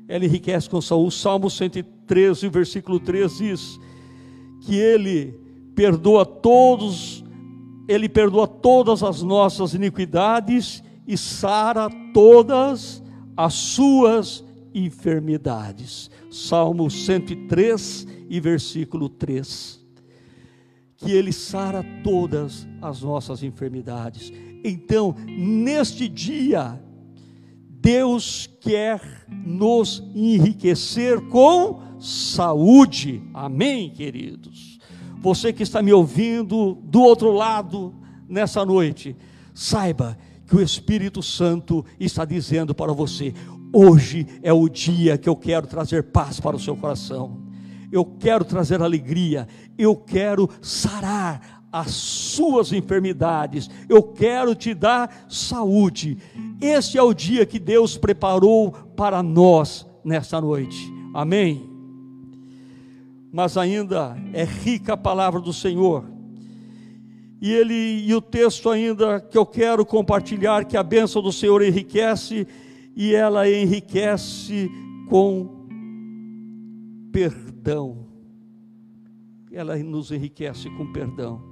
Ela 0.08 0.26
enriquece 0.26 0.70
com 0.70 0.82
saúde. 0.82 1.16
Salmo 1.16 1.50
113, 1.50 2.50
versículo 2.50 3.00
3 3.00 3.38
diz 3.38 3.80
que 4.62 4.76
ele 4.76 5.40
perdoa 5.76 6.26
todos 6.26 7.24
ele 7.88 8.08
perdoa 8.08 8.48
todas 8.48 9.04
as 9.04 9.22
nossas 9.22 9.74
iniquidades 9.74 10.84
e 11.06 11.18
sara 11.18 11.90
todas 12.14 13.04
as 13.36 13.54
suas 13.54 14.44
enfermidades. 14.74 16.10
Salmo 16.30 16.90
103 16.90 18.08
e 18.30 18.40
versículo 18.40 19.10
3. 19.10 19.80
Que 20.96 21.12
Ele 21.12 21.34
sara 21.34 21.84
todas 22.04 22.68
as 22.82 23.02
nossas 23.02 23.44
enfermidades. 23.44 24.32
Então, 24.64 25.16
neste 25.28 26.08
dia, 26.08 26.80
Deus 27.70 28.48
quer 28.60 29.02
nos 29.28 30.04
enriquecer 30.14 31.20
com 31.30 31.82
saúde. 32.00 33.24
Amém, 33.34 33.90
queridos? 33.90 34.80
Você 35.20 35.52
que 35.52 35.64
está 35.64 35.82
me 35.82 35.94
ouvindo 35.94 36.76
do 36.84 37.02
outro 37.02 37.32
lado 37.32 37.94
nessa 38.28 38.66
noite, 38.66 39.16
saiba 39.54 40.18
que 40.48 40.56
o 40.56 40.62
Espírito 40.62 41.24
Santo 41.24 41.86
está 42.00 42.26
dizendo 42.26 42.74
para 42.74 42.94
você: 42.94 43.34
hoje 43.74 44.28
é 44.44 44.52
o 44.52 44.68
dia 44.68 45.18
que 45.18 45.30
eu 45.30 45.36
quero 45.36 45.66
trazer 45.66 46.04
paz 46.04 46.40
para 46.40 46.56
o 46.56 46.60
seu 46.60 46.76
coração, 46.76 47.42
eu 47.92 48.04
quero 48.04 48.44
trazer 48.44 48.82
alegria, 48.82 49.48
eu 49.78 49.96
quero 49.96 50.50
sarar 50.62 51.61
as 51.72 51.92
suas 51.92 52.74
enfermidades, 52.74 53.70
eu 53.88 54.04
quero 54.04 54.54
te 54.54 54.74
dar 54.74 55.26
saúde. 55.30 56.18
Este 56.60 56.98
é 56.98 57.04
o 57.04 57.14
dia 57.14 57.46
que 57.46 57.60
Deus 57.60 57.98
preparou 57.98 58.72
para 58.72 59.24
nós 59.24 59.86
nesta 60.04 60.42
noite. 60.42 60.92
Amém 61.14 61.72
mas 63.32 63.56
ainda 63.56 64.18
é 64.34 64.44
rica 64.44 64.94
a 64.94 64.98
palavra 64.98 65.40
do 65.40 65.54
Senhor. 65.54 66.04
E 67.40 67.52
ele 67.52 68.06
e 68.06 68.14
o 68.14 68.22
texto 68.22 68.70
ainda 68.70 69.20
que 69.20 69.38
eu 69.38 69.46
quero 69.46 69.86
compartilhar 69.86 70.66
que 70.66 70.76
a 70.76 70.84
bênção 70.84 71.22
do 71.22 71.32
Senhor 71.32 71.62
enriquece 71.64 72.46
e 72.96 73.16
ela 73.16 73.50
enriquece 73.50 74.70
com 75.10 75.66
perdão. 77.12 78.06
Ela 79.52 79.78
nos 79.78 80.12
enriquece 80.12 80.70
com 80.72 80.92
perdão. 80.92 81.51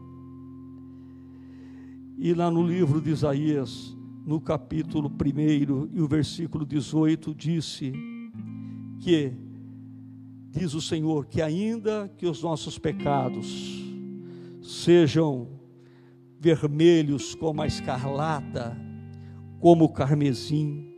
E 2.21 2.33
lá 2.33 2.51
no 2.51 2.61
livro 2.61 2.99
de 2.99 3.11
Isaías, 3.11 3.95
no 4.25 4.41
capítulo 4.41 5.09
1 5.09 5.89
e 5.93 6.01
o 6.01 6.07
versículo 6.07 6.65
18, 6.65 7.33
disse 7.33 7.93
que 8.99 9.31
diz 10.51 10.73
o 10.73 10.81
Senhor, 10.81 11.27
que 11.27 11.41
ainda 11.41 12.11
que 12.17 12.27
os 12.27 12.43
nossos 12.43 12.77
pecados 12.77 13.81
sejam 14.61 15.47
vermelhos 16.41 17.33
como 17.35 17.61
a 17.61 17.67
escarlata, 17.67 18.77
como 19.61 19.85
o 19.85 19.89
carmesim, 19.89 20.91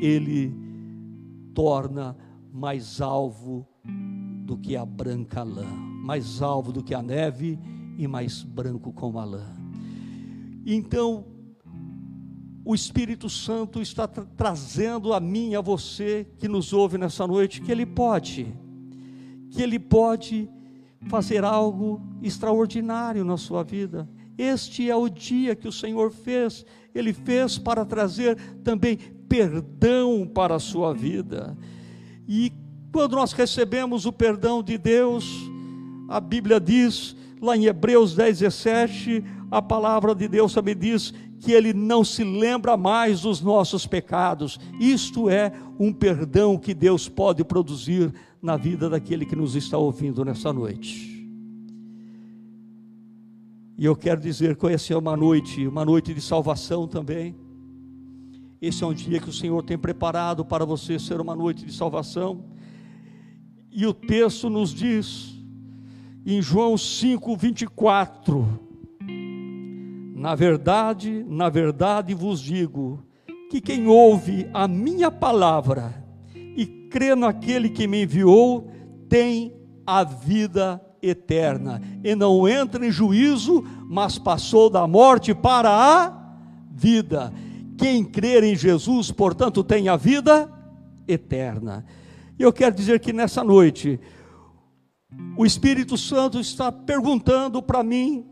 ele 0.00 0.54
torna 1.52 2.16
mais 2.52 3.00
alvo 3.00 3.66
do 4.46 4.56
que 4.56 4.76
a 4.76 4.86
branca 4.86 5.42
lã, 5.42 5.66
mais 5.66 6.40
alvo 6.40 6.70
do 6.70 6.80
que 6.80 6.94
a 6.94 7.02
neve 7.02 7.58
e 7.98 8.06
mais 8.06 8.44
branco 8.44 8.92
como 8.92 9.18
a 9.18 9.24
lã. 9.24 9.59
Então, 10.64 11.26
o 12.64 12.74
Espírito 12.74 13.28
Santo 13.28 13.80
está 13.80 14.06
tra 14.06 14.24
trazendo 14.36 15.12
a 15.12 15.20
mim 15.20 15.54
a 15.54 15.60
você 15.60 16.26
que 16.38 16.46
nos 16.46 16.72
ouve 16.72 16.98
nessa 16.98 17.26
noite 17.26 17.60
que 17.60 17.72
Ele 17.72 17.86
pode, 17.86 18.54
que 19.50 19.62
Ele 19.62 19.78
pode 19.78 20.48
fazer 21.08 21.44
algo 21.44 22.00
extraordinário 22.22 23.24
na 23.24 23.36
sua 23.36 23.64
vida. 23.64 24.08
Este 24.36 24.90
é 24.90 24.96
o 24.96 25.08
dia 25.08 25.56
que 25.56 25.68
o 25.68 25.72
Senhor 25.72 26.10
fez, 26.10 26.64
Ele 26.94 27.12
fez 27.12 27.58
para 27.58 27.84
trazer 27.84 28.36
também 28.62 28.96
perdão 29.28 30.26
para 30.26 30.56
a 30.56 30.60
sua 30.60 30.92
vida. 30.92 31.56
E 32.28 32.52
quando 32.92 33.16
nós 33.16 33.32
recebemos 33.32 34.04
o 34.04 34.12
perdão 34.12 34.62
de 34.62 34.76
Deus, 34.76 35.24
a 36.08 36.20
Bíblia 36.20 36.60
diz, 36.60 37.16
lá 37.40 37.56
em 37.56 37.66
Hebreus 37.66 38.14
10, 38.14 38.40
17, 38.40 39.24
a 39.50 39.60
palavra 39.60 40.14
de 40.14 40.28
Deus 40.28 40.54
também 40.54 40.76
diz 40.76 41.12
que 41.40 41.52
Ele 41.52 41.72
não 41.72 42.04
se 42.04 42.22
lembra 42.22 42.76
mais 42.76 43.22
dos 43.22 43.40
nossos 43.40 43.86
pecados. 43.86 44.60
Isto 44.78 45.28
é 45.28 45.52
um 45.78 45.92
perdão 45.92 46.56
que 46.56 46.72
Deus 46.72 47.08
pode 47.08 47.42
produzir 47.42 48.12
na 48.40 48.56
vida 48.56 48.88
daquele 48.88 49.26
que 49.26 49.34
nos 49.34 49.56
está 49.56 49.76
ouvindo 49.76 50.24
nessa 50.24 50.52
noite. 50.52 51.10
E 53.76 53.84
eu 53.84 53.96
quero 53.96 54.20
dizer 54.20 54.56
que 54.56 54.66
essa 54.66 54.92
é 54.92 54.96
uma 54.96 55.16
noite, 55.16 55.66
uma 55.66 55.84
noite 55.84 56.14
de 56.14 56.20
salvação 56.20 56.86
também. 56.86 57.34
Esse 58.60 58.84
é 58.84 58.86
um 58.86 58.92
dia 58.92 59.18
que 59.18 59.30
o 59.30 59.32
Senhor 59.32 59.62
tem 59.62 59.78
preparado 59.78 60.44
para 60.44 60.66
você 60.66 60.98
ser 60.98 61.18
uma 61.20 61.34
noite 61.34 61.64
de 61.64 61.72
salvação. 61.72 62.44
E 63.72 63.86
o 63.86 63.94
texto 63.94 64.50
nos 64.50 64.74
diz, 64.74 65.34
em 66.26 66.42
João 66.42 66.76
5, 66.76 67.34
24: 67.36 68.69
Na 70.20 70.34
verdade, 70.34 71.24
na 71.26 71.48
verdade 71.48 72.12
vos 72.12 72.42
digo, 72.42 73.02
que 73.48 73.58
quem 73.58 73.86
ouve 73.86 74.46
a 74.52 74.68
minha 74.68 75.10
palavra 75.10 76.04
e 76.34 76.66
crê 76.66 77.14
naquele 77.14 77.70
que 77.70 77.86
me 77.86 78.02
enviou, 78.02 78.70
tem 79.08 79.50
a 79.86 80.04
vida 80.04 80.78
eterna, 81.00 81.80
e 82.04 82.14
não 82.14 82.46
entra 82.46 82.86
em 82.86 82.90
juízo, 82.90 83.64
mas 83.88 84.18
passou 84.18 84.68
da 84.68 84.86
morte 84.86 85.34
para 85.34 85.70
a 85.70 86.34
vida. 86.70 87.32
Quem 87.78 88.04
crer 88.04 88.44
em 88.44 88.54
Jesus, 88.54 89.10
portanto, 89.10 89.64
tem 89.64 89.88
a 89.88 89.96
vida 89.96 90.52
eterna. 91.08 91.82
E 92.38 92.42
eu 92.42 92.52
quero 92.52 92.76
dizer 92.76 93.00
que 93.00 93.10
nessa 93.10 93.42
noite, 93.42 93.98
o 95.34 95.46
Espírito 95.46 95.96
Santo 95.96 96.38
está 96.38 96.70
perguntando 96.70 97.62
para 97.62 97.82
mim, 97.82 98.26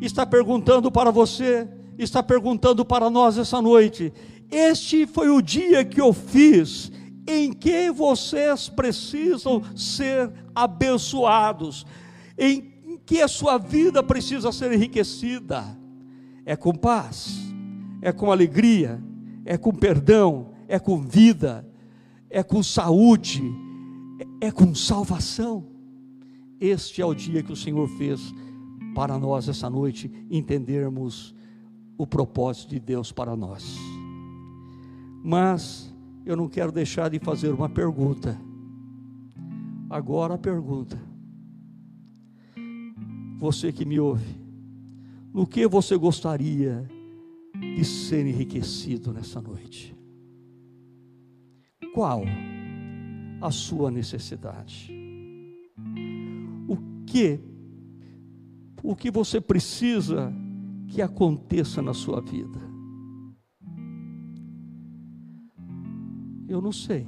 está 0.00 0.26
perguntando 0.26 0.90
para 0.90 1.10
você, 1.10 1.68
está 1.98 2.22
perguntando 2.22 2.84
para 2.84 3.08
nós 3.08 3.38
essa 3.38 3.60
noite. 3.62 4.12
Este 4.50 5.06
foi 5.06 5.30
o 5.30 5.40
dia 5.40 5.84
que 5.84 6.00
eu 6.00 6.12
fiz 6.12 6.92
em 7.26 7.52
que 7.52 7.90
vocês 7.90 8.68
precisam 8.68 9.62
ser 9.74 10.30
abençoados, 10.54 11.84
em 12.38 12.98
que 13.04 13.20
a 13.20 13.28
sua 13.28 13.58
vida 13.58 14.02
precisa 14.02 14.52
ser 14.52 14.72
enriquecida. 14.72 15.64
É 16.44 16.54
com 16.54 16.72
paz 16.72 17.46
é 18.06 18.12
com 18.12 18.30
alegria, 18.30 19.02
é 19.44 19.56
com 19.56 19.72
perdão, 19.72 20.50
é 20.68 20.78
com 20.78 21.00
vida, 21.00 21.68
é 22.30 22.40
com 22.40 22.62
saúde, 22.62 23.42
é 24.40 24.50
com 24.50 24.72
salvação. 24.74 25.66
Este 26.60 27.02
é 27.02 27.04
o 27.04 27.14
dia 27.14 27.42
que 27.42 27.52
o 27.52 27.56
Senhor 27.56 27.88
fez 27.98 28.32
para 28.96 29.18
nós 29.18 29.46
essa 29.46 29.68
noite 29.68 30.10
entendermos 30.30 31.34
o 31.98 32.06
propósito 32.06 32.70
de 32.70 32.80
Deus 32.80 33.12
para 33.12 33.36
nós. 33.36 33.76
Mas 35.22 35.94
eu 36.24 36.34
não 36.34 36.48
quero 36.48 36.72
deixar 36.72 37.10
de 37.10 37.18
fazer 37.18 37.50
uma 37.50 37.68
pergunta. 37.68 38.40
Agora 39.90 40.34
a 40.34 40.38
pergunta. 40.38 40.98
Você 43.36 43.70
que 43.70 43.84
me 43.84 44.00
ouve, 44.00 44.40
no 45.30 45.46
que 45.46 45.68
você 45.68 45.94
gostaria 45.98 46.88
de 47.54 47.84
ser 47.84 48.26
enriquecido 48.26 49.12
nessa 49.12 49.42
noite. 49.42 49.94
Qual 51.94 52.22
a 53.42 53.50
sua 53.50 53.90
necessidade? 53.90 54.90
O 56.66 56.78
que 57.04 57.55
o 58.90 58.96
que 58.96 59.10
você 59.10 59.40
precisa 59.40 60.32
que 60.88 61.02
aconteça 61.02 61.80
na 61.82 61.94
sua 61.94 62.20
vida? 62.20 62.60
Eu 66.48 66.60
não 66.60 66.72
sei. 66.72 67.06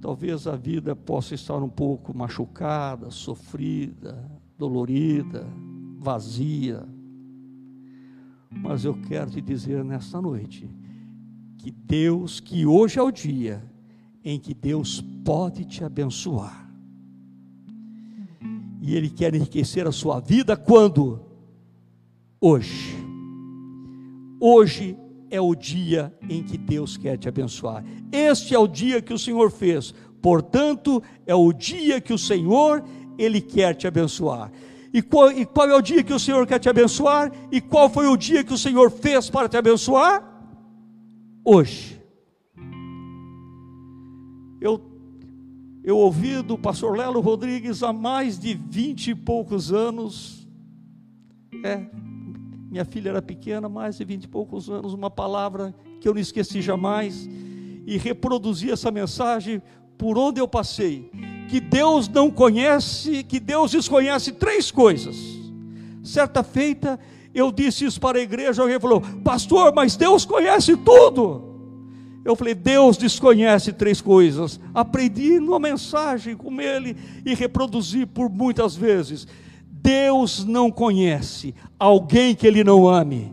Talvez 0.00 0.46
a 0.46 0.56
vida 0.56 0.94
possa 0.94 1.34
estar 1.34 1.62
um 1.62 1.68
pouco 1.68 2.16
machucada, 2.16 3.10
sofrida, 3.10 4.30
dolorida, 4.56 5.46
vazia 5.98 6.86
mas 8.62 8.84
eu 8.84 8.94
quero 8.94 9.30
te 9.30 9.40
dizer 9.40 9.84
nesta 9.84 10.20
noite 10.20 10.70
que 11.58 11.70
Deus, 11.70 12.40
que 12.40 12.64
hoje 12.64 12.98
é 12.98 13.02
o 13.02 13.10
dia 13.10 13.62
em 14.22 14.38
que 14.38 14.54
Deus 14.54 15.00
pode 15.24 15.64
te 15.64 15.84
abençoar. 15.84 16.63
E 18.86 18.94
Ele 18.94 19.08
quer 19.08 19.34
enriquecer 19.34 19.86
a 19.86 19.92
sua 19.92 20.20
vida 20.20 20.58
quando? 20.58 21.18
Hoje. 22.38 22.94
Hoje 24.38 24.94
é 25.30 25.40
o 25.40 25.54
dia 25.54 26.14
em 26.28 26.42
que 26.42 26.58
Deus 26.58 26.98
quer 26.98 27.16
te 27.16 27.26
abençoar. 27.26 27.82
Este 28.12 28.54
é 28.54 28.58
o 28.58 28.68
dia 28.68 29.00
que 29.00 29.14
o 29.14 29.18
Senhor 29.18 29.50
fez. 29.50 29.94
Portanto, 30.20 31.02
é 31.26 31.34
o 31.34 31.50
dia 31.50 31.98
que 31.98 32.12
o 32.12 32.18
Senhor 32.18 32.84
ele 33.16 33.40
quer 33.40 33.74
te 33.74 33.86
abençoar. 33.86 34.52
E 34.92 35.00
qual, 35.00 35.32
e 35.32 35.46
qual 35.46 35.66
é 35.70 35.74
o 35.74 35.80
dia 35.80 36.04
que 36.04 36.12
o 36.12 36.20
Senhor 36.20 36.46
quer 36.46 36.58
te 36.58 36.68
abençoar? 36.68 37.32
E 37.50 37.62
qual 37.62 37.88
foi 37.88 38.06
o 38.06 38.18
dia 38.18 38.44
que 38.44 38.52
o 38.52 38.58
Senhor 38.58 38.90
fez 38.90 39.30
para 39.30 39.48
te 39.48 39.56
abençoar? 39.56 40.22
Hoje. 41.42 41.98
Eu, 44.60 44.93
eu 45.84 45.98
ouvi 45.98 46.40
do 46.40 46.56
pastor 46.56 46.96
Lelo 46.96 47.20
Rodrigues 47.20 47.82
há 47.82 47.92
mais 47.92 48.38
de 48.38 48.54
vinte 48.54 49.08
e 49.08 49.14
poucos 49.14 49.70
anos. 49.70 50.48
É, 51.62 51.84
minha 52.70 52.86
filha 52.86 53.10
era 53.10 53.20
pequena, 53.20 53.68
mais 53.68 53.98
de 53.98 54.04
vinte 54.04 54.24
e 54.24 54.28
poucos 54.28 54.70
anos, 54.70 54.94
uma 54.94 55.10
palavra 55.10 55.74
que 56.00 56.08
eu 56.08 56.14
não 56.14 56.20
esqueci 56.20 56.62
jamais. 56.62 57.28
E 57.86 57.98
reproduzi 57.98 58.70
essa 58.70 58.90
mensagem 58.90 59.60
por 59.98 60.16
onde 60.16 60.40
eu 60.40 60.48
passei 60.48 61.10
que 61.48 61.60
Deus 61.60 62.08
não 62.08 62.30
conhece, 62.30 63.22
que 63.22 63.38
Deus 63.38 63.70
desconhece 63.70 64.32
três 64.32 64.70
coisas. 64.70 65.14
Certa 66.02 66.42
feita, 66.42 66.98
eu 67.34 67.52
disse 67.52 67.84
isso 67.84 68.00
para 68.00 68.18
a 68.18 68.22
igreja, 68.22 68.62
alguém 68.62 68.80
falou, 68.80 69.02
pastor, 69.22 69.72
mas 69.74 69.96
Deus 69.96 70.24
conhece 70.24 70.76
tudo. 70.78 71.53
Eu 72.24 72.34
falei, 72.34 72.54
Deus 72.54 72.96
desconhece 72.96 73.72
três 73.72 74.00
coisas. 74.00 74.58
Aprendi 74.72 75.38
numa 75.38 75.58
mensagem 75.58 76.34
com 76.34 76.58
ele 76.60 76.96
e 77.24 77.34
reproduzi 77.34 78.06
por 78.06 78.30
muitas 78.30 78.74
vezes. 78.74 79.26
Deus 79.68 80.44
não 80.44 80.70
conhece 80.70 81.54
alguém 81.78 82.34
que 82.34 82.46
ele 82.46 82.64
não 82.64 82.88
ame. 82.88 83.30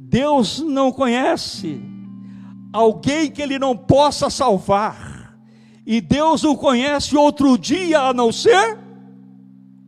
Deus 0.00 0.60
não 0.60 0.90
conhece 0.90 1.82
alguém 2.72 3.30
que 3.30 3.42
ele 3.42 3.58
não 3.58 3.76
possa 3.76 4.30
salvar. 4.30 5.36
E 5.84 6.00
Deus 6.00 6.42
não 6.42 6.56
conhece 6.56 7.14
outro 7.16 7.58
dia 7.58 8.00
a 8.00 8.14
não 8.14 8.32
ser 8.32 8.78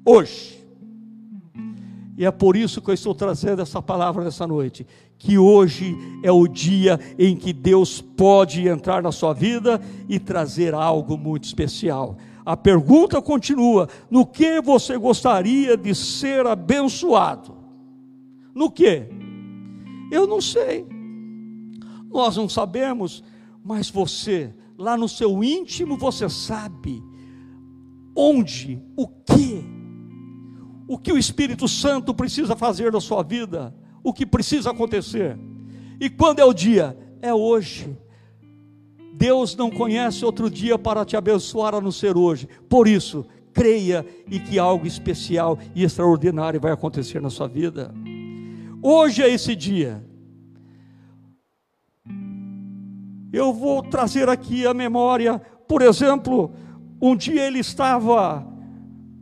hoje. 0.04 0.59
E 2.20 2.26
é 2.26 2.30
por 2.30 2.54
isso 2.54 2.82
que 2.82 2.90
eu 2.90 2.94
estou 2.94 3.14
trazendo 3.14 3.62
essa 3.62 3.80
palavra 3.80 4.22
nessa 4.22 4.46
noite. 4.46 4.86
Que 5.16 5.38
hoje 5.38 5.96
é 6.22 6.30
o 6.30 6.46
dia 6.46 7.00
em 7.18 7.34
que 7.34 7.50
Deus 7.50 8.02
pode 8.02 8.68
entrar 8.68 9.02
na 9.02 9.10
sua 9.10 9.32
vida 9.32 9.80
e 10.06 10.18
trazer 10.18 10.74
algo 10.74 11.16
muito 11.16 11.44
especial. 11.44 12.18
A 12.44 12.54
pergunta 12.58 13.22
continua: 13.22 13.88
no 14.10 14.26
que 14.26 14.60
você 14.60 14.98
gostaria 14.98 15.78
de 15.78 15.94
ser 15.94 16.46
abençoado? 16.46 17.56
No 18.54 18.70
que? 18.70 19.06
Eu 20.12 20.26
não 20.26 20.42
sei. 20.42 20.86
Nós 22.12 22.36
não 22.36 22.50
sabemos, 22.50 23.24
mas 23.64 23.88
você 23.88 24.52
lá 24.76 24.94
no 24.94 25.08
seu 25.08 25.42
íntimo 25.42 25.96
você 25.96 26.28
sabe 26.28 27.02
onde, 28.14 28.78
o 28.94 29.08
que, 29.08 29.49
o 30.90 30.98
que 30.98 31.12
o 31.12 31.16
Espírito 31.16 31.68
Santo 31.68 32.12
precisa 32.12 32.56
fazer 32.56 32.92
na 32.92 33.00
sua 33.00 33.22
vida, 33.22 33.72
o 34.02 34.12
que 34.12 34.26
precisa 34.26 34.72
acontecer. 34.72 35.38
E 36.00 36.10
quando 36.10 36.40
é 36.40 36.44
o 36.44 36.52
dia? 36.52 36.98
É 37.22 37.32
hoje. 37.32 37.96
Deus 39.14 39.54
não 39.54 39.70
conhece 39.70 40.24
outro 40.24 40.50
dia 40.50 40.76
para 40.76 41.04
te 41.04 41.16
abençoar 41.16 41.76
a 41.76 41.80
não 41.80 41.92
ser 41.92 42.16
hoje. 42.16 42.48
Por 42.68 42.88
isso, 42.88 43.24
creia 43.52 44.04
e 44.28 44.40
que 44.40 44.58
algo 44.58 44.84
especial 44.84 45.60
e 45.76 45.84
extraordinário 45.84 46.60
vai 46.60 46.72
acontecer 46.72 47.22
na 47.22 47.30
sua 47.30 47.46
vida. 47.46 47.94
Hoje 48.82 49.22
é 49.22 49.30
esse 49.30 49.54
dia. 49.54 50.04
Eu 53.32 53.52
vou 53.52 53.80
trazer 53.80 54.28
aqui 54.28 54.66
a 54.66 54.74
memória, 54.74 55.40
por 55.68 55.82
exemplo, 55.82 56.50
um 57.00 57.14
dia 57.14 57.46
ele 57.46 57.60
estava 57.60 58.49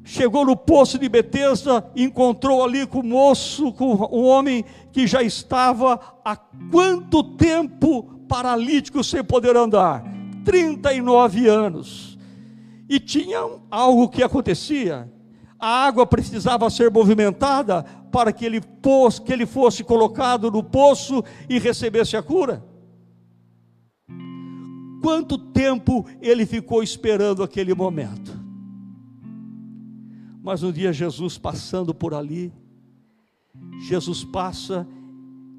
chegou 0.08 0.46
no 0.46 0.56
poço 0.56 0.98
de 0.98 1.06
Betesda, 1.06 1.86
encontrou 1.94 2.64
ali 2.64 2.86
com 2.86 3.00
o 3.00 3.04
moço, 3.04 3.70
com 3.74 3.92
um 4.10 4.24
homem 4.24 4.64
que 4.90 5.06
já 5.06 5.22
estava 5.22 6.00
há 6.24 6.34
quanto 6.34 7.22
tempo 7.22 8.04
paralítico 8.26 9.04
sem 9.04 9.22
poder 9.22 9.54
andar? 9.54 10.02
39 10.46 11.46
anos. 11.46 12.18
E 12.88 12.98
tinha 12.98 13.38
algo 13.70 14.08
que 14.08 14.22
acontecia. 14.22 15.12
A 15.60 15.84
água 15.84 16.06
precisava 16.06 16.70
ser 16.70 16.90
movimentada 16.90 17.82
para 18.10 18.32
que 18.32 18.46
ele, 18.46 18.62
que 19.26 19.32
ele 19.32 19.44
fosse 19.44 19.84
colocado 19.84 20.50
no 20.50 20.64
poço 20.64 21.22
e 21.50 21.58
recebesse 21.58 22.16
a 22.16 22.22
cura. 22.22 22.64
Quanto 25.02 25.36
tempo 25.36 26.06
ele 26.22 26.46
ficou 26.46 26.82
esperando 26.82 27.42
aquele 27.42 27.74
momento? 27.74 28.37
Mas 30.42 30.62
um 30.62 30.72
dia 30.72 30.92
Jesus 30.92 31.36
passando 31.36 31.94
por 31.94 32.14
ali, 32.14 32.52
Jesus 33.88 34.24
passa, 34.24 34.86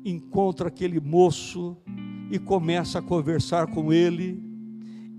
encontra 0.06 0.68
aquele 0.68 1.00
moço 1.00 1.78
e 2.32 2.40
começa 2.40 3.00
a 3.00 3.02
conversar 3.02 3.68
com 3.68 3.92
ele, 3.92 4.42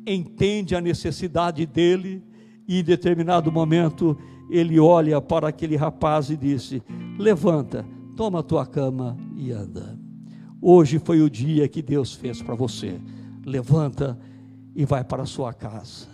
entende 0.06 0.74
a 0.74 0.80
necessidade 0.80 1.66
dele 1.66 2.22
e 2.66 2.80
em 2.80 2.84
determinado 2.84 3.50
momento 3.50 4.16
ele 4.50 4.78
olha 4.78 5.20
para 5.20 5.48
aquele 5.48 5.76
rapaz 5.76 6.30
e 6.30 6.36
disse: 6.36 6.82
Levanta, 7.18 7.86
toma 8.16 8.40
a 8.40 8.42
tua 8.42 8.66
cama 8.66 9.16
e 9.36 9.50
anda. 9.52 9.98
Hoje 10.60 10.98
foi 10.98 11.22
o 11.22 11.30
dia 11.30 11.68
que 11.68 11.80
Deus 11.80 12.12
fez 12.12 12.42
para 12.42 12.54
você. 12.54 13.00
Levanta 13.44 14.18
e 14.74 14.84
vai 14.84 15.02
para 15.02 15.22
a 15.22 15.26
sua 15.26 15.52
casa. 15.54 16.09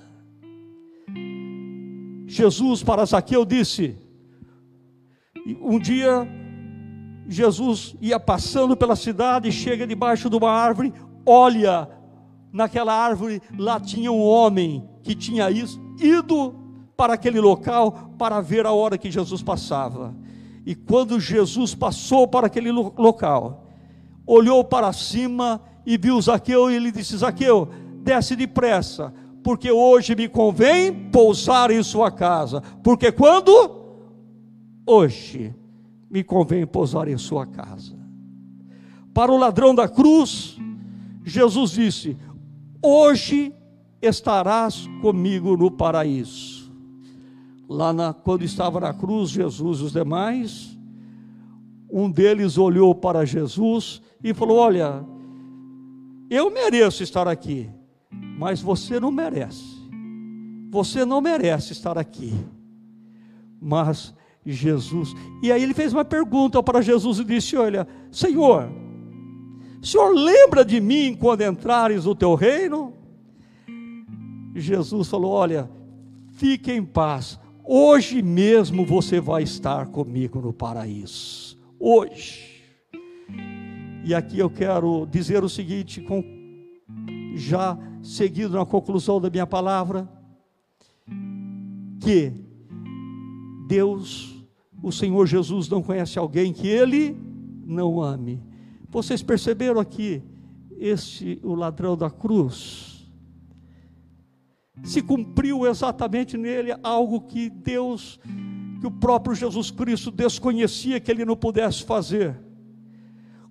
Jesus 2.27 2.83
para 2.83 3.05
Zaqueu 3.05 3.45
disse: 3.45 3.97
um 5.61 5.79
dia 5.79 6.27
Jesus 7.29 7.97
ia 8.01 8.19
passando 8.19 8.77
pela 8.77 8.97
cidade, 8.97 9.51
chega 9.53 9.87
debaixo 9.87 10.31
de 10.31 10.37
uma 10.37 10.51
árvore, 10.51 10.93
olha 11.25 11.89
naquela 12.53 12.95
árvore, 12.95 13.43
lá 13.59 13.79
tinha 13.79 14.11
um 14.11 14.23
homem 14.23 14.89
que 15.03 15.15
tinha 15.15 15.49
ido 15.51 16.55
para 16.97 17.15
aquele 17.15 17.41
local 17.41 18.13
para 18.17 18.41
ver 18.41 18.65
a 18.65 18.73
hora 18.73 18.97
que 18.97 19.11
Jesus 19.11 19.43
passava. 19.43 20.15
E 20.65 20.75
quando 20.75 21.21
Jesus 21.21 21.75
passou 21.75 22.27
para 22.27 22.47
aquele 22.47 22.73
local, 22.73 23.67
olhou 24.27 24.65
para 24.65 24.93
cima 24.93 25.61
e 25.85 25.97
viu 25.97 26.21
Zaqueu 26.21 26.71
e 26.71 26.75
ele 26.75 26.91
disse: 26.91 27.17
Zaqueu, 27.17 27.69
desce 28.03 28.35
depressa, 28.35 29.13
porque 29.47 29.71
hoje 29.71 30.17
me 30.17 30.29
convém 30.29 30.93
pousar 30.93 31.71
em 31.71 31.81
sua 31.81 32.11
casa. 32.11 32.61
Porque 32.83 33.13
quando? 33.13 33.53
Hoje 34.85 35.55
me 36.11 36.25
convém 36.25 36.67
pousar 36.67 37.07
em 37.07 37.17
sua 37.17 37.47
casa. 37.47 37.97
Para 39.15 39.31
o 39.31 39.39
ladrão 39.39 39.73
da 39.73 39.89
cruz, 39.89 40.59
Jesus 41.25 41.71
disse: 41.71 42.17
Hoje 42.83 43.55
estarás 44.03 44.89
comigo 45.01 45.57
no 45.57 45.71
paraíso. 45.71 46.73
Lá 47.69 47.93
na, 47.93 48.13
quando 48.13 48.43
estava 48.43 48.81
na 48.81 48.93
cruz, 48.93 49.31
Jesus 49.31 49.79
e 49.79 49.85
os 49.85 49.93
demais, 49.93 50.77
um 51.89 52.11
deles 52.11 52.59
olhou 52.59 52.93
para 52.97 53.25
Jesus 53.25 54.03
e 54.25 54.35
falou: 54.35 54.59
Olha, 54.59 55.05
eu 56.29 56.51
mereço 56.51 57.05
estar 57.05 57.29
aqui, 57.29 57.71
mas 58.37 58.61
você 58.61 59.01
não 59.01 59.11
merece. 59.11 59.77
Você 60.71 61.05
não 61.05 61.21
merece 61.21 61.73
estar 61.73 61.97
aqui. 61.97 62.33
Mas 63.61 64.15
Jesus, 64.45 65.15
e 65.43 65.51
aí 65.51 65.63
ele 65.63 65.75
fez 65.75 65.93
uma 65.93 66.05
pergunta 66.05 66.63
para 66.63 66.83
Jesus 66.83 67.19
e 67.19 67.25
disse: 67.25 67.57
Olha, 67.57 67.89
Senhor, 68.13 68.71
Senhor 69.83 70.15
lembra 70.15 70.65
de 70.65 70.81
mim 70.81 71.17
quando 71.19 71.43
entrares 71.43 72.05
no 72.05 72.15
teu 72.15 72.35
reino? 72.35 72.93
Jesus 74.55 75.09
falou: 75.09 75.33
Olha, 75.33 75.71
fique 76.35 76.71
em 76.71 76.85
paz, 76.85 77.41
hoje 77.65 78.23
mesmo 78.23 78.85
você 78.85 79.19
vai 79.19 79.43
estar 79.43 79.87
comigo 79.87 80.41
no 80.41 80.53
paraíso. 80.53 81.59
Hoje. 81.81 82.55
E 84.05 84.15
aqui 84.15 84.39
eu 84.39 84.49
quero 84.49 85.05
dizer 85.11 85.43
o 85.43 85.49
seguinte, 85.49 86.01
com 86.01 86.23
já 87.35 87.77
seguido 88.07 88.57
na 88.57 88.65
conclusão 88.65 89.21
da 89.21 89.29
minha 89.29 89.47
palavra, 89.47 90.09
que 92.01 92.33
Deus, 93.67 94.47
o 94.83 94.93
Senhor 94.93 95.27
Jesus, 95.27 95.69
não 95.69 95.83
conhece 95.83 96.19
alguém 96.19 96.53
que 96.53 96.69
Ele 96.69 97.17
não 97.65 98.01
ame. 98.01 98.41
Vocês 98.89 99.23
perceberam 99.23 99.81
aqui, 99.81 100.23
este, 100.79 101.41
o 101.43 101.55
ladrão 101.55 101.97
da 101.97 102.09
cruz, 102.09 103.11
se 104.85 105.03
cumpriu 105.03 105.67
exatamente 105.67 106.37
nele 106.37 106.77
algo 106.83 107.23
que 107.23 107.51
Deus, 107.51 108.21
que 108.81 108.87
o 108.87 108.91
próprio 108.91 109.35
Jesus 109.35 109.71
Cristo 109.71 110.13
desconhecia 110.13 111.01
que 111.01 111.11
ele 111.11 111.25
não 111.25 111.35
pudesse 111.35 111.83
fazer. 111.83 112.39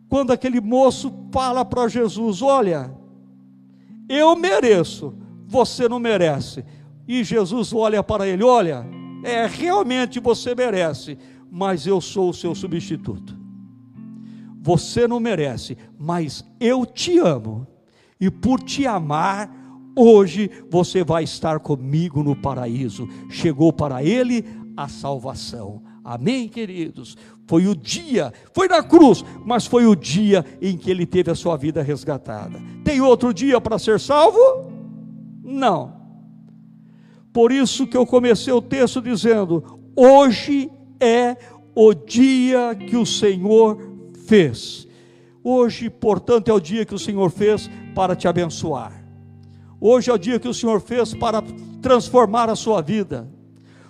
Quando 0.08 0.32
aquele 0.32 0.62
moço 0.62 1.12
fala 1.32 1.66
para 1.66 1.88
Jesus: 1.88 2.42
Olha, 2.42 2.96
eu 4.08 4.36
mereço, 4.36 5.14
você 5.48 5.88
não 5.90 6.00
merece. 6.00 6.64
E 7.08 7.24
Jesus 7.24 7.74
olha 7.74 8.04
para 8.04 8.28
ele: 8.28 8.44
Olha, 8.44 8.86
é 9.24 9.46
realmente 9.46 10.20
você 10.20 10.54
merece, 10.56 11.18
mas 11.52 11.88
eu 11.88 12.00
sou 12.02 12.30
o 12.30 12.34
seu 12.34 12.54
substituto. 12.54 13.36
Você 14.62 15.08
não 15.08 15.20
merece, 15.20 15.78
mas 15.98 16.44
eu 16.60 16.86
te 16.86 17.20
amo, 17.20 17.68
e 18.20 18.32
por 18.32 18.62
te 18.64 18.88
amar, 18.88 19.54
hoje 19.96 20.50
você 20.70 21.04
vai 21.04 21.24
estar 21.24 21.60
comigo 21.60 22.24
no 22.24 22.36
paraíso. 22.36 23.08
Chegou 23.30 23.72
para 23.72 24.04
ele 24.04 24.44
a 24.76 24.88
salvação. 24.88 25.84
Amém, 26.06 26.48
queridos? 26.48 27.18
Foi 27.48 27.66
o 27.66 27.76
dia, 27.76 28.32
foi 28.54 28.68
na 28.68 28.84
cruz, 28.84 29.26
mas 29.44 29.66
foi 29.66 29.88
o 29.88 29.96
dia 29.96 30.46
em 30.62 30.78
que 30.78 30.92
ele 30.92 31.04
teve 31.04 31.32
a 31.32 31.36
sua 31.36 31.58
vida 31.58 31.82
resgatada. 31.82 32.62
Tem 32.84 33.02
outro 33.02 33.34
dia 33.34 33.60
para 33.60 33.80
ser 33.80 34.00
salvo? 34.00 34.38
Não. 35.44 35.96
Por 37.34 37.52
isso 37.52 37.88
que 37.88 37.98
eu 37.98 38.06
comecei 38.06 38.54
o 38.54 38.62
texto 38.62 39.02
dizendo: 39.02 39.82
hoje 39.96 40.70
é 41.00 41.38
o 41.74 41.92
dia 41.92 42.76
que 42.76 42.96
o 42.96 43.06
Senhor 43.06 43.80
fez. 44.28 44.88
Hoje, 45.44 45.90
portanto, 45.90 46.50
é 46.50 46.54
o 46.54 46.60
dia 46.60 46.86
que 46.86 46.94
o 46.94 47.00
Senhor 47.00 47.32
fez 47.32 47.68
para 47.96 48.16
te 48.16 48.28
abençoar. 48.28 49.04
Hoje 49.82 50.12
é 50.12 50.14
o 50.14 50.20
dia 50.20 50.40
que 50.40 50.48
o 50.48 50.54
Senhor 50.54 50.80
fez 50.80 51.16
para 51.16 51.42
transformar 51.82 52.48
a 52.48 52.56
sua 52.56 52.80
vida. 52.80 53.28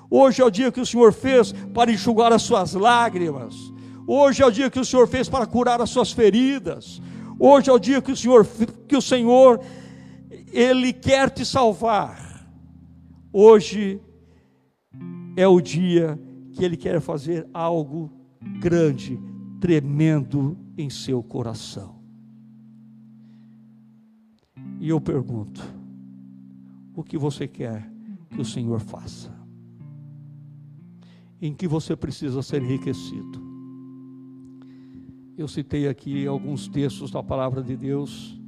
Hoje 0.10 0.42
é 0.42 0.46
o 0.46 0.52
dia 0.52 0.72
que 0.72 0.82
o 0.82 0.86
Senhor 0.86 1.12
fez 1.12 1.52
para 1.74 1.92
enxugar 1.92 2.32
as 2.32 2.42
suas 2.42 2.74
lágrimas. 2.74 3.56
Hoje 4.08 4.44
é 4.44 4.46
o 4.46 4.52
dia 4.52 4.70
que 4.70 4.80
o 4.80 4.86
Senhor 4.86 5.08
fez 5.08 5.28
para 5.28 5.46
curar 5.46 5.82
as 5.82 5.90
suas 5.90 6.12
feridas. 6.12 7.02
Hoje 7.40 7.70
é 7.70 7.74
o 7.74 7.80
dia 7.80 8.02
que 8.02 8.12
o 8.12 8.16
Senhor 8.16 8.48
que 8.88 8.96
o 8.96 9.02
Senhor 9.02 9.60
ele 10.52 10.94
quer 10.94 11.30
te 11.30 11.46
salvar. 11.46 12.48
Hoje 13.34 14.00
é 15.36 15.48
o 15.48 15.60
dia 15.60 16.20
que 16.54 16.64
ele 16.64 16.78
quer 16.78 17.02
fazer 17.02 17.48
algo 17.54 18.10
grande, 18.62 19.20
tremendo 19.60 20.58
em 20.78 20.90
seu 20.90 21.22
coração. 21.22 22.00
E 24.80 24.90
eu 24.90 25.02
pergunto: 25.02 25.62
o 26.96 27.04
que 27.04 27.18
você 27.18 27.48
quer 27.48 27.90
que 28.30 28.40
o 28.40 28.46
Senhor 28.46 28.80
faça? 28.80 29.35
Em 31.46 31.54
que 31.54 31.68
você 31.68 31.96
precisa 31.96 32.42
ser 32.42 32.62
enriquecido. 32.64 33.44
Eu 35.38 35.48
citei 35.48 35.88
aqui 35.88 36.26
alguns 36.26 36.68
textos 36.68 37.12
da 37.12 37.22
palavra 37.22 37.62
de 37.62 37.76
Deus, 37.76 38.40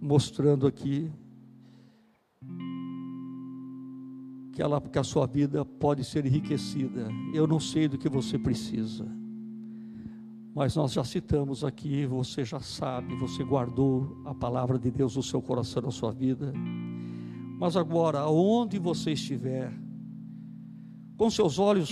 mostrando 0.00 0.66
aqui 0.66 1.10
que, 4.52 4.62
ela, 4.62 4.80
que 4.80 4.98
a 4.98 5.04
sua 5.04 5.26
vida 5.26 5.64
pode 5.64 6.04
ser 6.04 6.24
enriquecida. 6.24 7.08
Eu 7.34 7.46
não 7.46 7.58
sei 7.58 7.88
do 7.88 7.98
que 7.98 8.08
você 8.08 8.38
precisa, 8.38 9.06
mas 10.54 10.76
nós 10.76 10.92
já 10.92 11.04
citamos 11.04 11.64
aqui, 11.64 12.06
você 12.06 12.44
já 12.44 12.60
sabe, 12.60 13.14
você 13.16 13.42
guardou 13.42 14.22
a 14.24 14.34
palavra 14.34 14.78
de 14.78 14.90
Deus 14.90 15.16
no 15.16 15.22
seu 15.22 15.42
coração, 15.42 15.82
na 15.82 15.90
sua 15.90 16.12
vida. 16.12 16.52
Mas 17.58 17.76
agora, 17.76 18.20
aonde 18.20 18.78
você 18.78 19.12
estiver, 19.12 19.72
com 21.22 21.30
seus 21.30 21.56
olhos 21.60 21.88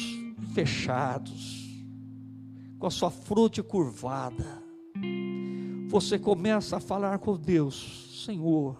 fechados, 0.54 1.64
com 2.80 2.88
a 2.88 2.90
sua 2.90 3.12
fronte 3.12 3.62
curvada, 3.62 4.60
você 5.88 6.18
começa 6.18 6.78
a 6.78 6.80
falar 6.80 7.16
com 7.20 7.36
Deus, 7.36 8.24
Senhor, 8.26 8.76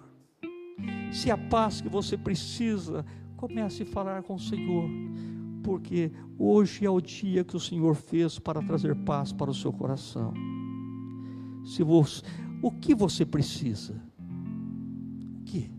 se 1.13 1.31
a 1.31 1.39
paz 1.39 1.81
que 1.81 1.89
você 1.89 2.19
precisa, 2.19 3.07
comece 3.37 3.85
a 3.85 3.87
falar 3.87 4.25
com 4.25 4.35
o 4.35 4.41
Senhor 4.41 4.91
porque 5.63 6.11
hoje 6.37 6.85
é 6.85 6.91
o 6.91 7.01
dia 7.01 7.45
que 7.45 7.57
o 7.57 7.61
Senhor 7.61 7.95
fez 7.95 8.41
para 8.41 8.61
trazer 8.61 8.97
paz 9.05 9.33
para 9.33 9.53
o 9.53 9.55
seu 9.55 9.73
coração. 9.73 10.35
Se 11.65 11.85
você, 11.85 12.25
o 12.61 12.73
que 12.73 12.93
você 12.93 13.25
precisa? 13.25 14.03
O 15.39 15.45
que? 15.45 15.71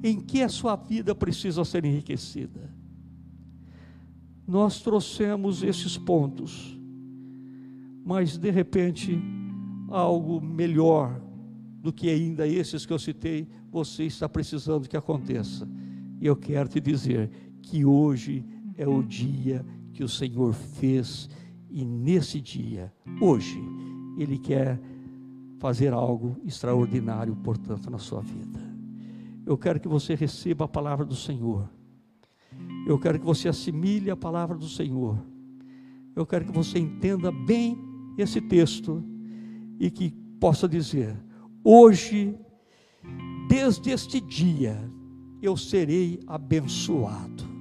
Em 0.00 0.20
que 0.20 0.42
a 0.42 0.48
sua 0.48 0.76
vida 0.76 1.12
precisa 1.12 1.64
ser 1.64 1.84
enriquecida? 1.84 2.72
Nós 4.46 4.80
trouxemos 4.80 5.62
esses 5.62 5.96
pontos, 5.96 6.78
mas 8.04 8.36
de 8.36 8.50
repente 8.50 9.18
algo 9.88 10.40
melhor 10.40 11.20
do 11.80 11.92
que 11.92 12.08
ainda 12.08 12.46
esses 12.46 12.84
que 12.84 12.92
eu 12.92 12.98
citei, 12.98 13.48
você 13.70 14.04
está 14.04 14.28
precisando 14.28 14.88
que 14.88 14.96
aconteça. 14.96 15.68
E 16.20 16.26
eu 16.26 16.36
quero 16.36 16.68
te 16.68 16.80
dizer 16.80 17.30
que 17.62 17.84
hoje 17.84 18.44
é 18.76 18.86
o 18.86 19.02
dia 19.02 19.64
que 19.92 20.02
o 20.02 20.08
Senhor 20.08 20.52
fez 20.52 21.28
e 21.76 21.84
nesse 21.84 22.40
dia, 22.40 22.92
hoje, 23.20 23.60
Ele 24.16 24.38
quer 24.38 24.80
fazer 25.58 25.92
algo 25.92 26.36
extraordinário, 26.44 27.34
portanto, 27.34 27.90
na 27.90 27.98
sua 27.98 28.20
vida. 28.20 28.60
Eu 29.44 29.58
quero 29.58 29.80
que 29.80 29.88
você 29.88 30.14
receba 30.14 30.66
a 30.66 30.68
palavra 30.68 31.04
do 31.04 31.16
Senhor. 31.16 31.68
Eu 32.86 32.98
quero 32.98 33.18
que 33.18 33.24
você 33.24 33.48
assimile 33.48 34.10
a 34.10 34.16
palavra 34.16 34.56
do 34.56 34.68
Senhor. 34.68 35.18
Eu 36.14 36.26
quero 36.26 36.44
que 36.44 36.52
você 36.52 36.78
entenda 36.78 37.32
bem 37.32 37.78
esse 38.16 38.40
texto 38.40 39.02
e 39.78 39.90
que 39.90 40.10
possa 40.38 40.68
dizer: 40.68 41.16
hoje, 41.62 42.38
desde 43.48 43.90
este 43.90 44.20
dia, 44.20 44.78
eu 45.42 45.56
serei 45.56 46.20
abençoado 46.26 47.54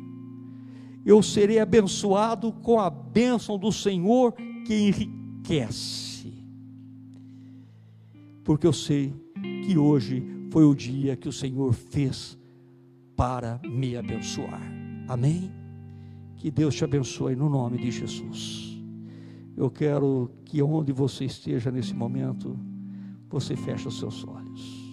eu 1.06 1.22
serei 1.22 1.60
abençoado 1.60 2.52
com 2.52 2.80
a 2.80 2.90
bênção 2.90 3.58
do 3.58 3.72
Senhor 3.72 4.34
que 4.66 4.74
enriquece. 4.74 6.34
Porque 8.44 8.66
eu 8.66 8.74
sei 8.74 9.14
que 9.66 9.78
hoje 9.78 10.24
foi 10.52 10.64
o 10.66 10.74
dia 10.74 11.16
que 11.16 11.28
o 11.28 11.34
Senhor 11.34 11.74
fez 11.74 12.38
para 13.16 13.60
me 13.64 13.98
abençoar. 13.98 14.83
Amém? 15.08 15.52
Que 16.38 16.50
Deus 16.52 16.76
te 16.76 16.84
abençoe 16.84 17.36
no 17.36 17.50
nome 17.50 17.78
de 17.78 17.92
Jesus. 17.92 18.78
Eu 19.56 19.70
quero 19.70 20.32
que 20.46 20.62
onde 20.62 20.92
você 20.92 21.26
esteja 21.26 21.72
nesse 21.72 21.94
momento, 21.94 22.58
você 23.30 23.56
feche 23.56 23.88
os 23.88 24.00
seus 24.00 24.26
olhos. 24.26 24.84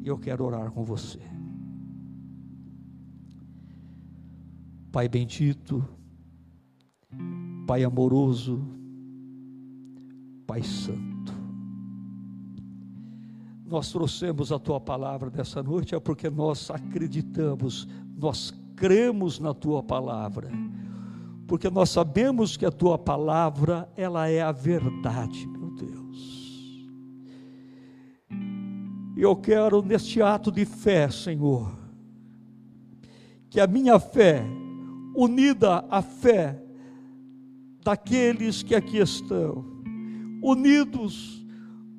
E 0.00 0.06
eu 0.06 0.18
quero 0.18 0.44
orar 0.44 0.70
com 0.70 0.84
você. 0.84 1.20
Pai 4.90 5.08
bendito, 5.08 5.84
Pai 7.66 7.84
amoroso, 7.84 8.66
Pai 10.46 10.62
santo. 10.62 11.07
Nós 13.68 13.92
trouxemos 13.92 14.50
a 14.50 14.58
tua 14.58 14.80
palavra 14.80 15.28
dessa 15.28 15.62
noite 15.62 15.94
é 15.94 16.00
porque 16.00 16.30
nós 16.30 16.70
acreditamos, 16.70 17.86
nós 18.16 18.54
cremos 18.74 19.38
na 19.38 19.52
tua 19.52 19.82
palavra. 19.82 20.50
Porque 21.46 21.68
nós 21.68 21.90
sabemos 21.90 22.56
que 22.56 22.64
a 22.64 22.70
tua 22.70 22.98
palavra, 22.98 23.86
ela 23.94 24.26
é 24.26 24.40
a 24.40 24.52
verdade, 24.52 25.46
meu 25.46 25.70
Deus. 25.74 26.88
E 29.14 29.20
eu 29.20 29.36
quero 29.36 29.82
neste 29.82 30.22
ato 30.22 30.50
de 30.50 30.64
fé, 30.64 31.10
Senhor, 31.10 31.70
que 33.50 33.60
a 33.60 33.66
minha 33.66 34.00
fé 34.00 34.44
unida 35.14 35.84
à 35.90 36.00
fé 36.00 36.62
daqueles 37.82 38.62
que 38.62 38.74
aqui 38.74 38.98
estão, 38.98 39.64
unidos 40.42 41.38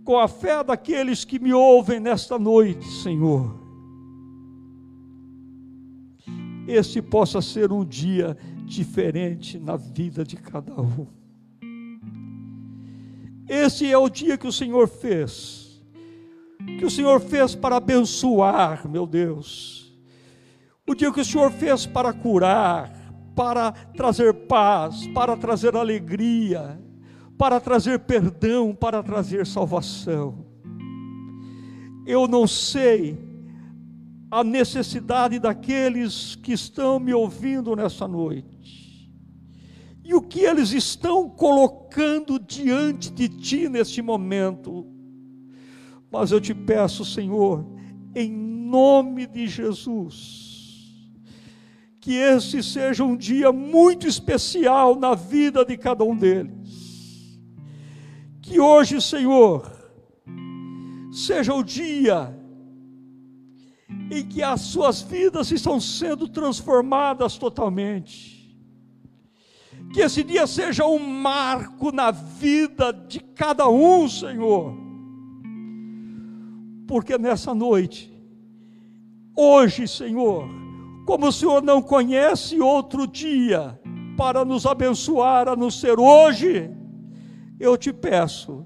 com 0.09 0.17
a 0.17 0.27
fé 0.27 0.63
daqueles 0.63 1.23
que 1.23 1.37
me 1.37 1.53
ouvem 1.53 1.99
nesta 1.99 2.39
noite, 2.39 2.83
Senhor. 2.83 3.55
Este 6.67 6.99
possa 6.99 7.43
ser 7.43 7.71
um 7.71 7.85
dia 7.85 8.35
diferente 8.65 9.59
na 9.59 9.75
vida 9.75 10.23
de 10.23 10.35
cada 10.35 10.73
um. 10.81 11.05
Esse 13.47 13.85
é 13.85 13.95
o 13.99 14.09
dia 14.09 14.35
que 14.35 14.47
o 14.47 14.51
Senhor 14.51 14.87
fez, 14.87 15.79
que 16.79 16.85
o 16.85 16.89
Senhor 16.89 17.19
fez 17.19 17.53
para 17.53 17.75
abençoar, 17.75 18.89
meu 18.89 19.05
Deus, 19.05 19.95
o 20.87 20.95
dia 20.95 21.13
que 21.13 21.21
o 21.21 21.25
Senhor 21.25 21.51
fez 21.51 21.85
para 21.85 22.11
curar, 22.13 23.13
para 23.35 23.71
trazer 23.71 24.33
paz, 24.47 25.05
para 25.13 25.37
trazer 25.37 25.75
alegria, 25.75 26.81
para 27.39 27.57
trazer 27.61 27.99
perdão, 27.99 28.75
para 28.75 29.01
trazer 29.01 29.47
salvação. 29.47 30.45
Eu 32.05 32.27
não 32.27 32.45
sei 32.45 33.17
a 34.29 34.43
necessidade 34.43 35.39
daqueles 35.39 36.35
que 36.35 36.51
estão 36.51 36.99
me 36.99 37.13
ouvindo 37.13 37.77
nessa 37.77 38.05
noite. 38.09 39.09
E 40.03 40.13
o 40.13 40.21
que 40.21 40.41
eles 40.41 40.73
estão 40.73 41.29
colocando 41.29 42.37
diante 42.37 43.09
de 43.09 43.29
ti 43.29 43.69
neste 43.69 44.01
momento. 44.01 44.85
Mas 46.11 46.31
eu 46.31 46.41
te 46.41 46.53
peço, 46.53 47.05
Senhor, 47.05 47.65
em 48.13 48.29
nome 48.29 49.25
de 49.25 49.47
Jesus, 49.47 51.07
que 52.01 52.15
esse 52.15 52.61
seja 52.61 53.05
um 53.05 53.15
dia 53.15 53.49
muito 53.53 54.05
especial 54.05 54.99
na 54.99 55.15
vida 55.15 55.63
de 55.63 55.77
cada 55.77 56.03
um 56.03 56.17
deles. 56.17 56.58
Que 58.49 58.59
hoje, 58.59 58.99
Senhor, 58.99 59.71
seja 61.11 61.53
o 61.53 61.63
dia 61.63 62.35
em 64.09 64.25
que 64.25 64.41
as 64.41 64.61
suas 64.61 65.03
vidas 65.03 65.51
estão 65.51 65.79
sendo 65.79 66.27
transformadas 66.27 67.37
totalmente. 67.37 68.51
Que 69.93 70.01
esse 70.01 70.23
dia 70.23 70.47
seja 70.47 70.83
um 70.87 70.97
marco 70.97 71.91
na 71.91 72.09
vida 72.09 72.91
de 72.91 73.19
cada 73.19 73.69
um, 73.69 74.09
Senhor. 74.09 74.75
Porque 76.87 77.19
nessa 77.19 77.53
noite, 77.53 78.11
hoje, 79.35 79.87
Senhor, 79.87 80.49
como 81.05 81.27
o 81.27 81.31
Senhor 81.31 81.61
não 81.61 81.83
conhece 81.83 82.59
outro 82.59 83.05
dia 83.05 83.79
para 84.17 84.43
nos 84.43 84.65
abençoar 84.65 85.47
a 85.47 85.55
não 85.55 85.69
ser 85.69 85.99
hoje, 85.99 86.78
eu 87.59 87.77
te 87.77 87.91
peço 87.91 88.65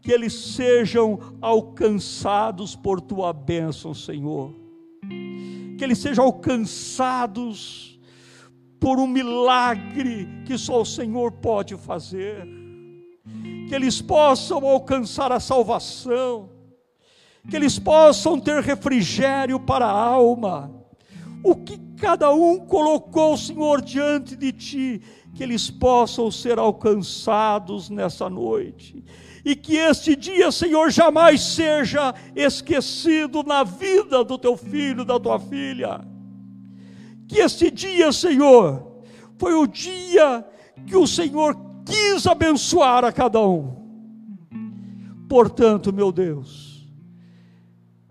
que 0.00 0.12
eles 0.12 0.32
sejam 0.32 1.18
alcançados 1.40 2.76
por 2.76 3.00
tua 3.00 3.32
bênção, 3.32 3.94
Senhor. 3.94 4.54
Que 5.78 5.82
eles 5.82 5.98
sejam 5.98 6.24
alcançados 6.24 7.98
por 8.78 8.98
um 8.98 9.06
milagre 9.06 10.28
que 10.44 10.58
só 10.58 10.82
o 10.82 10.84
Senhor 10.84 11.32
pode 11.32 11.76
fazer. 11.76 12.46
Que 13.68 13.74
eles 13.74 14.02
possam 14.02 14.66
alcançar 14.66 15.32
a 15.32 15.40
salvação. 15.40 16.50
Que 17.48 17.56
eles 17.56 17.78
possam 17.78 18.38
ter 18.38 18.62
refrigério 18.62 19.58
para 19.58 19.86
a 19.86 19.98
alma 19.98 20.84
o 21.44 21.54
que 21.54 21.78
cada 22.04 22.30
um 22.34 22.58
colocou, 22.58 23.34
Senhor, 23.34 23.80
diante 23.80 24.36
de 24.36 24.52
Ti, 24.52 25.00
que 25.34 25.42
eles 25.42 25.70
possam 25.70 26.30
ser 26.30 26.58
alcançados 26.58 27.88
nessa 27.88 28.28
noite. 28.28 29.02
E 29.42 29.56
que 29.56 29.76
este 29.76 30.14
dia, 30.14 30.52
Senhor, 30.52 30.90
jamais 30.90 31.40
seja 31.40 32.14
esquecido 32.36 33.42
na 33.42 33.64
vida 33.64 34.22
do 34.22 34.36
teu 34.36 34.54
filho, 34.54 35.02
da 35.02 35.18
tua 35.18 35.40
filha. 35.40 36.06
Que 37.26 37.38
este 37.38 37.70
dia, 37.70 38.12
Senhor, 38.12 39.02
foi 39.38 39.54
o 39.54 39.66
dia 39.66 40.44
que 40.86 40.96
o 40.96 41.06
Senhor 41.06 41.56
quis 41.86 42.26
abençoar 42.26 43.02
a 43.02 43.10
cada 43.10 43.40
um. 43.40 43.76
Portanto, 45.26 45.90
meu 45.90 46.12
Deus, 46.12 46.86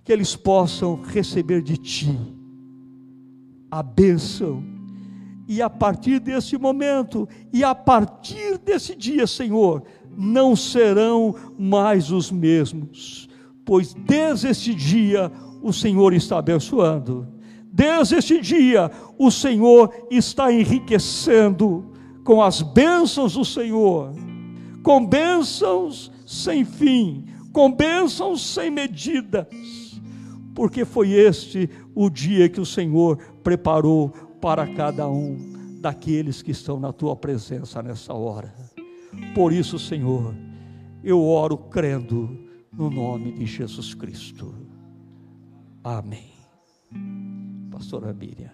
que 0.03 0.11
eles 0.11 0.35
possam 0.35 0.99
receber 1.03 1.61
de 1.61 1.77
Ti 1.77 2.32
a 3.73 3.81
bênção. 3.81 4.63
E 5.47 5.59
a 5.59 5.67
partir 5.67 6.19
desse 6.19 6.59
momento, 6.59 7.27
e 7.51 7.63
a 7.63 7.73
partir 7.73 8.59
desse 8.59 8.95
dia, 8.95 9.25
Senhor, 9.25 9.81
não 10.15 10.55
serão 10.55 11.33
mais 11.57 12.11
os 12.11 12.31
mesmos, 12.31 13.27
pois 13.65 13.95
desde 13.95 14.47
este 14.47 14.75
dia 14.75 15.31
o 15.63 15.73
Senhor 15.73 16.13
está 16.13 16.37
abençoando, 16.37 17.27
desde 17.65 18.15
este 18.15 18.39
dia 18.39 18.91
o 19.17 19.31
Senhor 19.31 19.91
está 20.11 20.53
enriquecendo 20.53 21.91
com 22.23 22.43
as 22.43 22.61
bênçãos 22.61 23.33
do 23.33 23.43
Senhor, 23.43 24.13
com 24.83 25.03
bênçãos 25.03 26.11
sem 26.27 26.63
fim, 26.63 27.25
com 27.51 27.71
bênçãos 27.71 28.45
sem 28.53 28.69
medidas, 28.69 29.47
porque 30.53 30.85
foi 30.85 31.11
este 31.11 31.67
o 31.95 32.09
dia 32.09 32.47
que 32.47 32.61
o 32.61 32.65
Senhor 32.65 33.17
preparou 33.43 34.09
para 34.39 34.65
cada 34.73 35.07
um 35.09 35.37
daqueles 35.79 36.41
que 36.41 36.51
estão 36.51 36.79
na 36.79 36.93
tua 36.93 37.15
presença 37.15 37.83
nessa 37.83 38.13
hora. 38.13 38.53
Por 39.35 39.51
isso, 39.51 39.77
Senhor, 39.77 40.33
eu 41.03 41.21
oro 41.21 41.57
crendo 41.57 42.39
no 42.71 42.89
nome 42.89 43.33
de 43.33 43.45
Jesus 43.45 43.93
Cristo. 43.93 44.55
Amém. 45.83 46.31
Pastora 47.69 48.13
Miriam. 48.13 48.51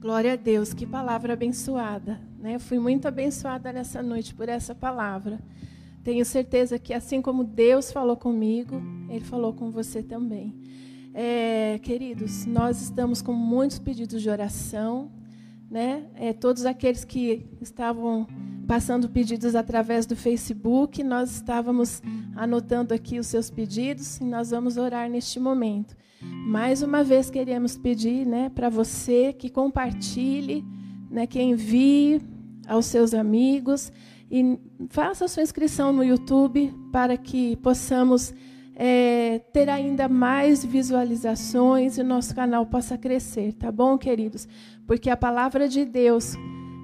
Glória 0.00 0.34
a 0.34 0.36
Deus, 0.36 0.72
que 0.72 0.86
palavra 0.86 1.32
abençoada. 1.32 2.20
Né? 2.38 2.54
Eu 2.54 2.60
fui 2.60 2.78
muito 2.78 3.08
abençoada 3.08 3.72
nessa 3.72 4.02
noite 4.02 4.34
por 4.34 4.48
essa 4.48 4.74
palavra. 4.74 5.40
Tenho 6.04 6.24
certeza 6.24 6.78
que, 6.78 6.94
assim 6.94 7.20
como 7.20 7.42
Deus 7.42 7.90
falou 7.90 8.16
comigo, 8.16 8.80
Ele 9.08 9.24
falou 9.24 9.52
com 9.52 9.70
você 9.70 10.02
também. 10.02 10.54
É, 11.14 11.78
queridos, 11.82 12.46
nós 12.46 12.80
estamos 12.82 13.22
com 13.22 13.32
muitos 13.32 13.78
pedidos 13.78 14.22
de 14.22 14.28
oração. 14.28 15.10
Né? 15.70 16.06
É, 16.14 16.32
todos 16.32 16.64
aqueles 16.64 17.04
que 17.04 17.46
estavam 17.60 18.26
passando 18.66 19.08
pedidos 19.08 19.54
através 19.54 20.06
do 20.06 20.16
Facebook, 20.16 21.02
nós 21.02 21.32
estávamos 21.32 22.02
anotando 22.34 22.94
aqui 22.94 23.18
os 23.18 23.26
seus 23.26 23.50
pedidos 23.50 24.18
e 24.18 24.24
nós 24.24 24.50
vamos 24.50 24.76
orar 24.76 25.10
neste 25.10 25.38
momento. 25.38 25.96
Mais 26.22 26.82
uma 26.82 27.04
vez 27.04 27.30
queremos 27.30 27.76
pedir, 27.76 28.26
né, 28.26 28.48
para 28.48 28.68
você 28.68 29.32
que 29.32 29.48
compartilhe, 29.48 30.64
né, 31.10 31.26
que 31.26 31.40
envie 31.40 32.20
aos 32.66 32.86
seus 32.86 33.14
amigos 33.14 33.92
e 34.30 34.58
faça 34.88 35.24
a 35.24 35.28
sua 35.28 35.42
inscrição 35.42 35.92
no 35.92 36.04
YouTube 36.04 36.74
para 36.92 37.16
que 37.16 37.56
possamos 37.56 38.34
é, 38.80 39.40
ter 39.52 39.68
ainda 39.68 40.08
mais 40.08 40.64
visualizações 40.64 41.98
e 41.98 42.00
o 42.00 42.04
nosso 42.04 42.32
canal 42.32 42.64
possa 42.64 42.96
crescer, 42.96 43.52
tá 43.54 43.72
bom, 43.72 43.98
queridos? 43.98 44.46
Porque 44.86 45.10
a 45.10 45.16
palavra 45.16 45.68
de 45.68 45.84
Deus, 45.84 46.36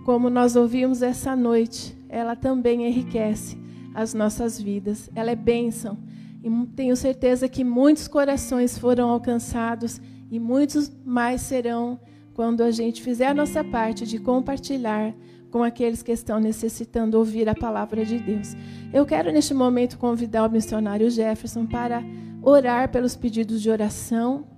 como 0.04 0.28
nós 0.28 0.56
ouvimos 0.56 1.02
essa 1.02 1.36
noite, 1.36 1.96
ela 2.08 2.34
também 2.34 2.84
enriquece 2.84 3.56
as 3.94 4.12
nossas 4.12 4.60
vidas. 4.60 5.08
Ela 5.14 5.30
é 5.30 5.36
bênção. 5.36 5.96
E 6.42 6.50
tenho 6.74 6.96
certeza 6.96 7.48
que 7.48 7.62
muitos 7.62 8.08
corações 8.08 8.76
foram 8.76 9.08
alcançados 9.08 10.00
e 10.30 10.40
muitos 10.40 10.92
mais 11.04 11.42
serão 11.42 12.00
quando 12.34 12.62
a 12.62 12.72
gente 12.72 13.00
fizer 13.02 13.28
a 13.28 13.34
nossa 13.34 13.62
parte 13.62 14.04
de 14.04 14.18
compartilhar 14.18 15.14
com 15.54 15.62
aqueles 15.62 16.02
que 16.02 16.10
estão 16.10 16.40
necessitando 16.40 17.14
ouvir 17.16 17.48
a 17.48 17.54
palavra 17.54 18.04
de 18.04 18.18
Deus. 18.18 18.56
Eu 18.92 19.06
quero, 19.06 19.30
neste 19.30 19.54
momento, 19.54 19.96
convidar 19.96 20.48
o 20.48 20.50
missionário 20.50 21.08
Jefferson 21.08 21.64
para 21.64 22.02
orar 22.42 22.90
pelos 22.90 23.14
pedidos 23.14 23.62
de 23.62 23.70
oração. 23.70 24.48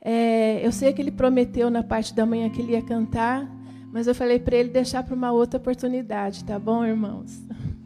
É, 0.00 0.66
eu 0.66 0.72
sei 0.72 0.92
que 0.92 1.00
ele 1.00 1.12
prometeu 1.12 1.70
na 1.70 1.84
parte 1.84 2.12
da 2.12 2.26
manhã 2.26 2.50
que 2.50 2.60
ele 2.60 2.72
ia 2.72 2.82
cantar, 2.82 3.48
mas 3.92 4.08
eu 4.08 4.14
falei 4.14 4.40
para 4.40 4.56
ele 4.56 4.70
deixar 4.70 5.04
para 5.04 5.14
uma 5.14 5.30
outra 5.30 5.56
oportunidade, 5.56 6.44
tá 6.44 6.58
bom, 6.58 6.84
irmãos? 6.84 7.30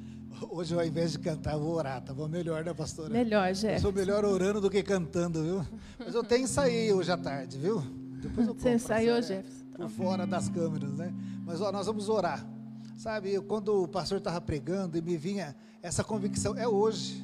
Hoje, 0.48 0.74
ao 0.74 0.82
invés 0.82 1.12
de 1.12 1.18
cantar, 1.18 1.52
eu 1.56 1.60
vou 1.60 1.74
orar, 1.74 2.00
tá 2.00 2.14
bom? 2.14 2.26
Melhor, 2.28 2.64
né, 2.64 2.72
pastora? 2.72 3.10
Melhor, 3.10 3.48
Jefferson. 3.52 3.88
Eu 3.88 3.92
sou 3.92 3.92
melhor 3.92 4.24
orando 4.24 4.58
do 4.58 4.70
que 4.70 4.82
cantando, 4.82 5.42
viu? 5.42 5.62
Mas 5.98 6.14
eu 6.14 6.24
tenho 6.24 6.44
ensaiei 6.44 6.90
hoje 6.94 7.12
à 7.12 7.18
tarde, 7.18 7.58
viu? 7.58 7.82
Depois 8.22 8.48
eu 8.48 8.54
Você 8.54 8.72
ensaiou, 8.72 9.20
Jefferson? 9.20 9.64
Por 9.76 9.90
fora 9.90 10.26
das 10.26 10.48
câmeras, 10.48 10.94
né? 10.94 11.12
Mas 11.44 11.60
ó, 11.60 11.70
nós 11.70 11.84
vamos 11.84 12.08
orar. 12.08 12.53
Sabe, 12.96 13.40
quando 13.40 13.82
o 13.82 13.88
pastor 13.88 14.18
estava 14.18 14.40
pregando 14.40 14.96
e 14.96 15.02
me 15.02 15.16
vinha 15.16 15.54
essa 15.82 16.04
convicção, 16.04 16.56
é 16.56 16.66
hoje. 16.66 17.22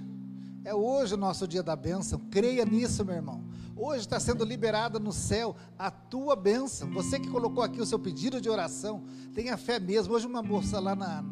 É 0.64 0.74
hoje 0.74 1.14
o 1.14 1.16
nosso 1.16 1.46
dia 1.46 1.62
da 1.62 1.76
bênção. 1.76 2.18
Creia 2.30 2.64
nisso, 2.64 3.04
meu 3.04 3.14
irmão. 3.14 3.44
Hoje 3.76 4.00
está 4.00 4.18
sendo 4.18 4.44
liberada 4.44 4.98
no 4.98 5.12
céu 5.12 5.56
a 5.78 5.90
tua 5.90 6.35
bênção. 6.35 6.90
Você 6.90 7.18
que 7.20 7.30
colocou 7.30 7.62
aqui 7.62 7.80
o 7.80 7.87
seu 7.87 7.98
pedido 7.98 8.40
de 8.40 8.50
oração, 8.50 9.04
tenha 9.33 9.56
fé 9.56 9.78
mesmo. 9.78 10.12
Hoje 10.12 10.26
uma 10.26 10.42
moça 10.42 10.80
lá 10.80 10.94
na, 10.94 11.24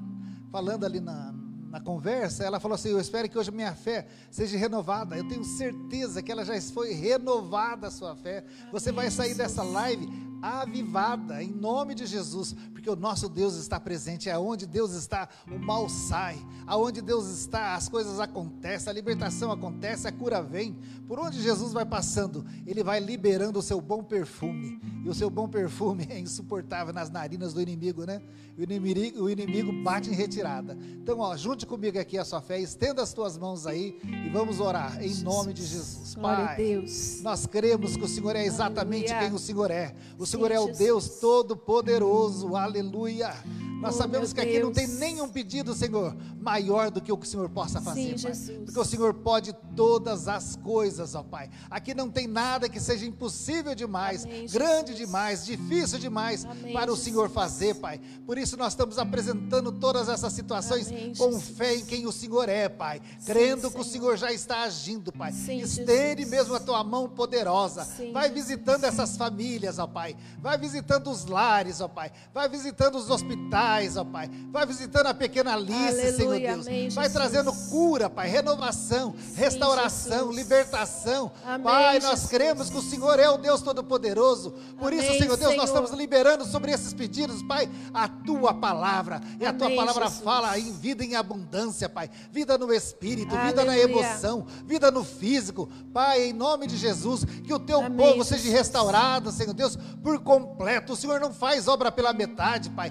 falando 0.50 0.86
ali 0.86 1.00
na, 1.00 1.34
na 1.68 1.80
conversa, 1.80 2.44
ela 2.44 2.60
falou 2.60 2.76
assim: 2.76 2.90
Eu 2.90 3.00
espero 3.00 3.28
que 3.28 3.36
hoje 3.36 3.50
minha 3.50 3.74
fé 3.74 4.06
seja 4.30 4.56
renovada. 4.56 5.16
Eu 5.16 5.28
tenho 5.28 5.44
certeza 5.44 6.22
que 6.22 6.30
ela 6.30 6.44
já 6.44 6.58
foi 6.72 6.92
renovada 6.92 7.88
a 7.88 7.90
sua 7.90 8.14
fé. 8.14 8.44
Você 8.72 8.92
vai 8.92 9.10
sair 9.10 9.34
dessa 9.34 9.62
live 9.64 10.08
avivada 10.40 11.42
em 11.42 11.50
nome 11.50 11.94
de 11.94 12.06
Jesus, 12.06 12.54
porque 12.72 12.88
o 12.88 12.96
nosso 12.96 13.28
Deus 13.28 13.54
está 13.54 13.78
presente. 13.78 14.30
Aonde 14.30 14.66
Deus 14.66 14.92
está, 14.92 15.28
o 15.50 15.58
mal 15.58 15.88
sai. 15.88 16.38
Aonde 16.66 17.00
Deus 17.00 17.26
está, 17.28 17.74
as 17.74 17.88
coisas 17.88 18.20
acontecem, 18.20 18.90
a 18.90 18.92
libertação 18.92 19.50
acontece, 19.50 20.06
a 20.06 20.12
cura 20.12 20.42
vem. 20.42 20.76
Por 21.06 21.18
onde 21.18 21.40
Jesus 21.40 21.72
vai 21.72 21.84
passando, 21.84 22.44
ele 22.66 22.82
vai 22.82 23.00
liberando 23.00 23.58
o 23.58 23.62
seu 23.62 23.80
bom 23.80 24.02
perfume. 24.02 24.80
E 25.04 25.08
o 25.08 25.14
seu 25.14 25.30
bom 25.30 25.48
perfume 25.48 26.06
é 26.10 26.18
insuportável 26.18 26.92
nas 26.92 27.10
narinas 27.10 27.54
do 27.54 27.60
inimigo, 27.60 28.04
né? 28.04 28.20
O 28.58 28.62
inimigo, 28.62 29.22
o 29.22 29.30
inimigo 29.30 29.72
bate 29.84 30.10
em 30.10 30.14
retirada. 30.14 30.76
Então, 31.00 31.20
ó, 31.20 31.36
junte 31.36 31.64
comigo 31.64 31.98
aqui 31.98 32.18
a 32.18 32.24
sua 32.24 32.40
fé, 32.40 32.60
estenda 32.60 33.02
as 33.02 33.12
tuas 33.12 33.38
mãos 33.38 33.66
aí 33.66 33.98
e 34.02 34.28
vamos 34.30 34.58
orar 34.60 35.02
em 35.02 35.14
nome 35.22 35.52
de 35.52 35.64
Jesus. 35.64 36.16
Pai, 36.16 36.56
Deus. 36.56 37.22
nós 37.22 37.46
cremos 37.46 37.96
que 37.96 38.02
o 38.02 38.08
Senhor 38.08 38.34
é 38.34 38.44
exatamente 38.44 39.12
Aleluia. 39.12 39.28
quem 39.28 39.36
o 39.36 39.38
Senhor 39.38 39.70
é. 39.70 39.94
O 40.18 40.26
Senhor 40.28 40.52
é 40.52 40.60
o 40.60 40.68
Deus 40.68 41.08
Todo-Poderoso, 41.08 42.54
aleluia. 42.54 43.32
Nós 43.80 43.94
oh, 43.94 43.98
sabemos 43.98 44.32
que 44.32 44.40
aqui 44.40 44.52
Deus. 44.52 44.64
não 44.64 44.72
tem 44.72 44.86
nenhum 44.86 45.28
pedido, 45.28 45.74
Senhor, 45.74 46.16
maior 46.40 46.90
do 46.90 47.00
que 47.00 47.12
o 47.12 47.16
que 47.16 47.26
o 47.26 47.28
Senhor 47.28 47.48
possa 47.48 47.80
fazer, 47.80 48.16
Sim, 48.18 48.22
Pai. 48.22 48.34
Jesus. 48.34 48.64
Porque 48.64 48.80
o 48.80 48.84
Senhor 48.84 49.14
pode 49.14 49.52
todas 49.76 50.26
as 50.28 50.56
coisas, 50.56 51.14
ó 51.14 51.22
Pai. 51.22 51.48
Aqui 51.70 51.94
não 51.94 52.10
tem 52.10 52.26
nada 52.26 52.68
que 52.68 52.80
seja 52.80 53.06
impossível 53.06 53.74
demais, 53.74 54.24
Amém, 54.24 54.46
grande 54.48 54.92
Jesus. 54.92 54.98
demais, 55.06 55.46
difícil 55.46 55.98
demais 55.98 56.44
Amém, 56.44 56.72
para 56.72 56.90
o 56.90 56.96
Jesus. 56.96 57.00
Senhor 57.04 57.30
fazer, 57.30 57.74
Pai. 57.76 58.00
Por 58.26 58.36
isso 58.36 58.56
nós 58.56 58.72
estamos 58.72 58.98
apresentando 58.98 59.70
todas 59.72 60.08
essas 60.08 60.32
situações 60.32 60.88
Amém, 60.88 61.14
com 61.14 61.32
Jesus. 61.32 61.56
fé 61.56 61.76
em 61.76 61.84
quem 61.84 62.06
o 62.06 62.12
Senhor 62.12 62.48
é, 62.48 62.68
Pai. 62.68 63.00
Sim, 63.18 63.26
crendo 63.32 63.60
Senhor. 63.60 63.72
que 63.72 63.80
o 63.80 63.84
Senhor 63.84 64.16
já 64.16 64.32
está 64.32 64.62
agindo, 64.62 65.12
Pai. 65.12 65.32
Sim, 65.32 65.60
Estende 65.60 66.24
mesmo 66.26 66.54
a 66.54 66.60
tua 66.60 66.82
mão 66.82 67.08
poderosa. 67.08 67.84
Sim, 67.84 68.12
Vai 68.12 68.30
visitando 68.30 68.84
essas 68.84 69.16
famílias, 69.16 69.78
ó 69.78 69.86
Pai. 69.86 70.16
Vai 70.40 70.58
visitando 70.58 71.10
os 71.10 71.26
lares, 71.26 71.80
ó 71.80 71.86
Pai. 71.88 72.10
Vai 72.34 72.48
visitando 72.48 72.96
os 72.96 73.08
hospitais, 73.10 73.67
ó 73.96 74.04
Pai. 74.04 74.30
Vai 74.50 74.66
visitando 74.66 75.06
a 75.06 75.14
pequena 75.14 75.54
Alice, 75.54 75.74
Aleluia, 75.76 76.12
Senhor 76.12 76.38
Deus. 76.40 76.66
Amém, 76.66 76.88
Vai 76.90 77.08
trazendo 77.08 77.52
cura, 77.70 78.08
Pai, 78.08 78.28
renovação, 78.28 79.14
Sim, 79.18 79.34
restauração, 79.34 80.18
Jesus. 80.28 80.36
libertação. 80.36 81.32
Amém, 81.44 81.62
Pai, 81.64 82.00
nós 82.00 82.10
Jesus. 82.10 82.30
cremos 82.30 82.70
que 82.70 82.76
o 82.76 82.82
Senhor 82.82 83.18
é 83.18 83.28
o 83.28 83.36
Deus 83.36 83.62
Todo-Poderoso. 83.62 84.52
Por 84.78 84.92
Amém, 84.92 84.98
isso, 84.98 85.18
Senhor 85.18 85.36
Deus, 85.36 85.50
Senhor. 85.50 85.56
nós 85.56 85.68
estamos 85.70 85.90
liberando 85.92 86.44
sobre 86.44 86.72
esses 86.72 86.92
pedidos, 86.94 87.42
Pai, 87.42 87.68
a 87.92 88.08
tua 88.08 88.54
palavra. 88.54 89.20
E 89.40 89.46
a 89.46 89.52
tua 89.52 89.70
palavra 89.70 90.06
Jesus. 90.06 90.22
fala 90.22 90.58
em 90.58 90.72
vida 90.72 91.04
em 91.04 91.14
abundância, 91.14 91.88
Pai. 91.88 92.10
Vida 92.32 92.56
no 92.56 92.72
espírito, 92.72 93.34
Aleluia. 93.34 93.50
vida 93.50 93.64
na 93.64 93.78
emoção, 93.78 94.46
vida 94.64 94.90
no 94.90 95.04
físico. 95.04 95.68
Pai, 95.92 96.26
em 96.28 96.32
nome 96.32 96.66
de 96.66 96.76
Jesus, 96.76 97.24
que 97.24 97.52
o 97.52 97.58
teu 97.58 97.82
povo 97.90 98.24
seja 98.24 98.50
restaurado, 98.50 99.30
Senhor 99.32 99.52
Deus, 99.54 99.76
por 100.02 100.18
completo. 100.20 100.92
O 100.92 100.96
Senhor 100.96 101.20
não 101.20 101.32
faz 101.32 101.68
obra 101.68 101.90
pela 101.90 102.12
metade, 102.12 102.70
Pai. 102.70 102.90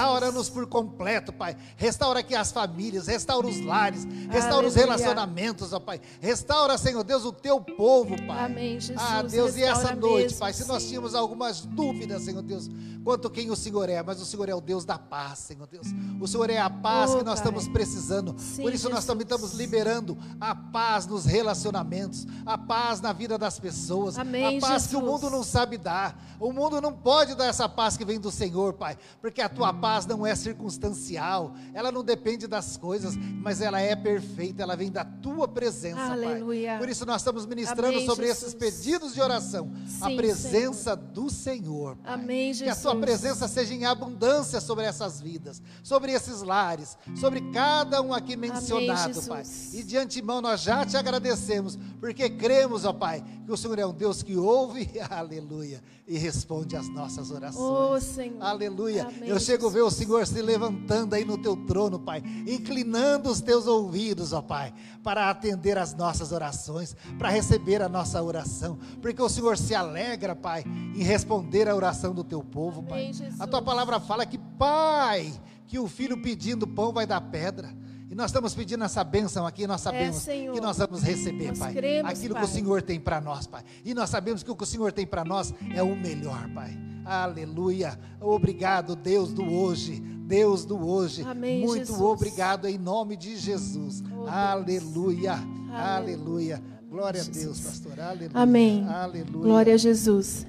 Restaura-nos 0.00 0.48
por 0.48 0.66
completo, 0.66 1.32
Pai. 1.32 1.56
Restaura 1.76 2.20
aqui 2.20 2.34
as 2.34 2.50
famílias, 2.50 3.06
restaura 3.06 3.46
os 3.46 3.60
lares, 3.60 4.04
restaura 4.04 4.66
Aleluia. 4.66 4.68
os 4.68 4.74
relacionamentos, 4.74 5.72
ó 5.74 5.80
Pai. 5.80 6.00
Restaura, 6.20 6.78
Senhor 6.78 7.04
Deus, 7.04 7.24
o 7.24 7.32
teu 7.32 7.60
povo, 7.60 8.16
Pai. 8.26 8.46
Amém, 8.46 8.80
Jesus. 8.80 8.98
Ah, 8.98 9.22
Deus, 9.22 9.56
e 9.56 9.62
essa 9.62 9.94
noite, 9.94 10.28
mesmo, 10.28 10.38
Pai, 10.38 10.52
se 10.54 10.66
nós 10.66 10.88
tínhamos 10.88 11.14
algumas 11.14 11.60
dúvidas, 11.60 12.22
Senhor 12.22 12.40
Deus, 12.40 12.70
quanto 13.04 13.28
quem 13.28 13.50
o 13.50 13.56
Senhor 13.56 13.88
é, 13.88 14.02
mas 14.02 14.20
o 14.20 14.24
Senhor 14.24 14.48
é 14.48 14.54
o 14.54 14.60
Deus 14.60 14.84
da 14.84 14.98
paz, 14.98 15.40
Senhor 15.40 15.66
Deus. 15.66 15.86
O 16.18 16.26
Senhor 16.26 16.48
é 16.48 16.58
a 16.58 16.70
paz 16.70 17.10
oh, 17.10 17.18
que 17.18 17.24
nós 17.24 17.40
pai. 17.40 17.48
estamos 17.48 17.68
precisando. 17.68 18.34
Sim, 18.38 18.62
Por 18.62 18.72
isso 18.72 18.84
Jesus. 18.84 18.94
nós 18.94 19.04
também 19.04 19.24
estamos 19.24 19.52
liberando 19.52 20.16
a 20.40 20.54
paz 20.54 21.06
nos 21.06 21.26
relacionamentos, 21.26 22.26
a 22.46 22.56
paz 22.56 23.00
na 23.00 23.12
vida 23.12 23.36
das 23.36 23.58
pessoas, 23.58 24.18
Amém, 24.18 24.58
a 24.58 24.60
paz 24.60 24.82
Jesus. 24.82 24.90
que 24.90 24.96
o 24.96 25.02
mundo 25.02 25.28
não 25.28 25.42
sabe 25.42 25.76
dar. 25.76 26.18
O 26.38 26.52
mundo 26.52 26.80
não 26.80 26.92
pode 26.92 27.34
dar 27.34 27.46
essa 27.46 27.68
paz 27.68 27.98
que 27.98 28.04
vem 28.04 28.18
do 28.18 28.30
Senhor, 28.30 28.72
Pai, 28.72 28.96
porque 29.20 29.42
a 29.42 29.48
tua 29.48 29.74
paz 29.74 29.89
paz 29.90 30.06
não 30.06 30.24
é 30.24 30.36
circunstancial, 30.36 31.52
ela 31.74 31.90
não 31.90 32.04
depende 32.04 32.46
das 32.46 32.76
coisas, 32.76 33.16
mas 33.16 33.60
ela 33.60 33.80
é 33.80 33.96
perfeita, 33.96 34.62
ela 34.62 34.76
vem 34.76 34.88
da 34.88 35.04
tua 35.04 35.48
presença, 35.48 36.12
Aleluia. 36.12 36.70
Pai. 36.70 36.78
Por 36.78 36.88
isso 36.88 37.04
nós 37.04 37.20
estamos 37.20 37.44
ministrando 37.44 37.96
Amém, 37.96 38.06
sobre 38.06 38.26
Jesus. 38.26 38.42
esses 38.42 38.54
pedidos 38.54 39.12
de 39.12 39.20
oração, 39.20 39.72
Sim, 39.88 40.04
a 40.04 40.16
presença 40.16 40.94
Senhor. 40.94 41.12
do 41.12 41.28
Senhor. 41.28 41.96
Pai. 41.96 42.14
Amém, 42.14 42.54
Jesus. 42.54 42.62
Que 42.62 42.86
a 42.86 42.92
tua 42.92 43.00
presença 43.00 43.48
seja 43.48 43.74
em 43.74 43.84
abundância 43.84 44.60
sobre 44.60 44.84
essas 44.84 45.20
vidas, 45.20 45.60
sobre 45.82 46.12
esses 46.12 46.40
lares, 46.40 46.96
sobre 47.16 47.40
cada 47.50 48.00
um 48.00 48.14
aqui 48.14 48.36
mencionado, 48.36 49.18
Amém, 49.18 49.28
Pai. 49.28 49.42
E 49.72 49.82
de 49.82 49.96
antemão 49.96 50.40
nós 50.40 50.60
já 50.60 50.86
te 50.86 50.96
agradecemos, 50.96 51.76
porque 51.98 52.30
cremos, 52.30 52.84
ó 52.84 52.92
Pai, 52.92 53.24
que 53.44 53.50
o 53.50 53.56
Senhor 53.56 53.78
é 53.80 53.86
um 53.86 53.92
Deus 53.92 54.22
que 54.22 54.36
ouve, 54.36 54.88
aleluia, 55.10 55.82
e 56.10 56.18
responde 56.18 56.74
às 56.74 56.88
nossas 56.88 57.30
orações. 57.30 57.62
Oh, 57.64 58.00
Senhor. 58.00 58.42
Aleluia. 58.42 59.04
Amém, 59.04 59.28
Eu 59.28 59.38
chego 59.38 59.68
a 59.68 59.70
ver 59.70 59.82
o 59.82 59.90
Senhor 59.92 60.26
se 60.26 60.42
levantando 60.42 61.14
aí 61.14 61.24
no 61.24 61.38
teu 61.38 61.54
trono, 61.54 62.00
Pai, 62.00 62.20
inclinando 62.48 63.30
os 63.30 63.40
teus 63.40 63.68
ouvidos, 63.68 64.32
ó 64.32 64.42
Pai, 64.42 64.74
para 65.04 65.30
atender 65.30 65.78
as 65.78 65.94
nossas 65.94 66.32
orações, 66.32 66.96
para 67.16 67.28
receber 67.28 67.80
a 67.80 67.88
nossa 67.88 68.20
oração, 68.20 68.76
porque 69.00 69.22
o 69.22 69.28
Senhor 69.28 69.56
se 69.56 69.72
alegra, 69.72 70.34
Pai, 70.34 70.64
em 70.66 71.04
responder 71.04 71.68
a 71.68 71.76
oração 71.76 72.12
do 72.12 72.24
teu 72.24 72.42
povo, 72.42 72.82
Pai. 72.82 73.12
Amém, 73.14 73.32
a 73.38 73.46
tua 73.46 73.62
palavra 73.62 74.00
fala 74.00 74.26
que, 74.26 74.36
Pai, 74.36 75.32
que 75.68 75.78
o 75.78 75.86
filho 75.86 76.20
pedindo 76.20 76.66
pão 76.66 76.92
vai 76.92 77.06
dar 77.06 77.20
pedra. 77.20 77.72
E 78.10 78.14
nós 78.16 78.30
estamos 78.32 78.52
pedindo 78.52 78.82
essa 78.82 79.04
bênção 79.04 79.46
aqui, 79.46 79.68
nós 79.68 79.82
sabemos 79.82 80.26
é, 80.26 80.50
que 80.50 80.60
nós 80.60 80.78
vamos 80.78 81.00
receber, 81.00 81.50
nós 81.50 81.60
Pai. 81.60 81.72
Cremos, 81.72 82.10
aquilo 82.10 82.34
pai. 82.34 82.42
que 82.42 82.50
o 82.50 82.52
Senhor 82.52 82.82
tem 82.82 82.98
para 82.98 83.20
nós, 83.20 83.46
Pai. 83.46 83.62
E 83.84 83.94
nós 83.94 84.10
sabemos 84.10 84.42
que 84.42 84.50
o 84.50 84.56
que 84.56 84.64
o 84.64 84.66
Senhor 84.66 84.90
tem 84.90 85.06
para 85.06 85.24
nós 85.24 85.54
é 85.72 85.80
o 85.80 85.94
melhor, 85.94 86.48
Pai. 86.52 86.76
Aleluia. 87.04 87.96
Obrigado, 88.20 88.96
Deus 88.96 89.32
do 89.32 89.44
hoje. 89.44 90.00
Deus 90.00 90.64
do 90.64 90.84
hoje. 90.84 91.22
Amém, 91.22 91.64
Muito 91.64 91.86
Jesus. 91.86 92.00
obrigado 92.00 92.66
em 92.66 92.76
nome 92.76 93.16
de 93.16 93.36
Jesus. 93.36 94.02
Oh, 94.12 94.26
Aleluia. 94.26 95.34
Aleluia. 95.34 96.56
Aleluia. 96.56 96.62
Glória 96.90 97.22
Jesus. 97.22 97.36
a 97.36 97.44
Deus, 97.44 97.60
pastor. 97.60 98.00
Aleluia. 98.00 98.30
Amém. 98.34 98.88
Aleluia. 98.88 99.42
Glória 99.44 99.74
a 99.74 99.76
Jesus. 99.76 100.48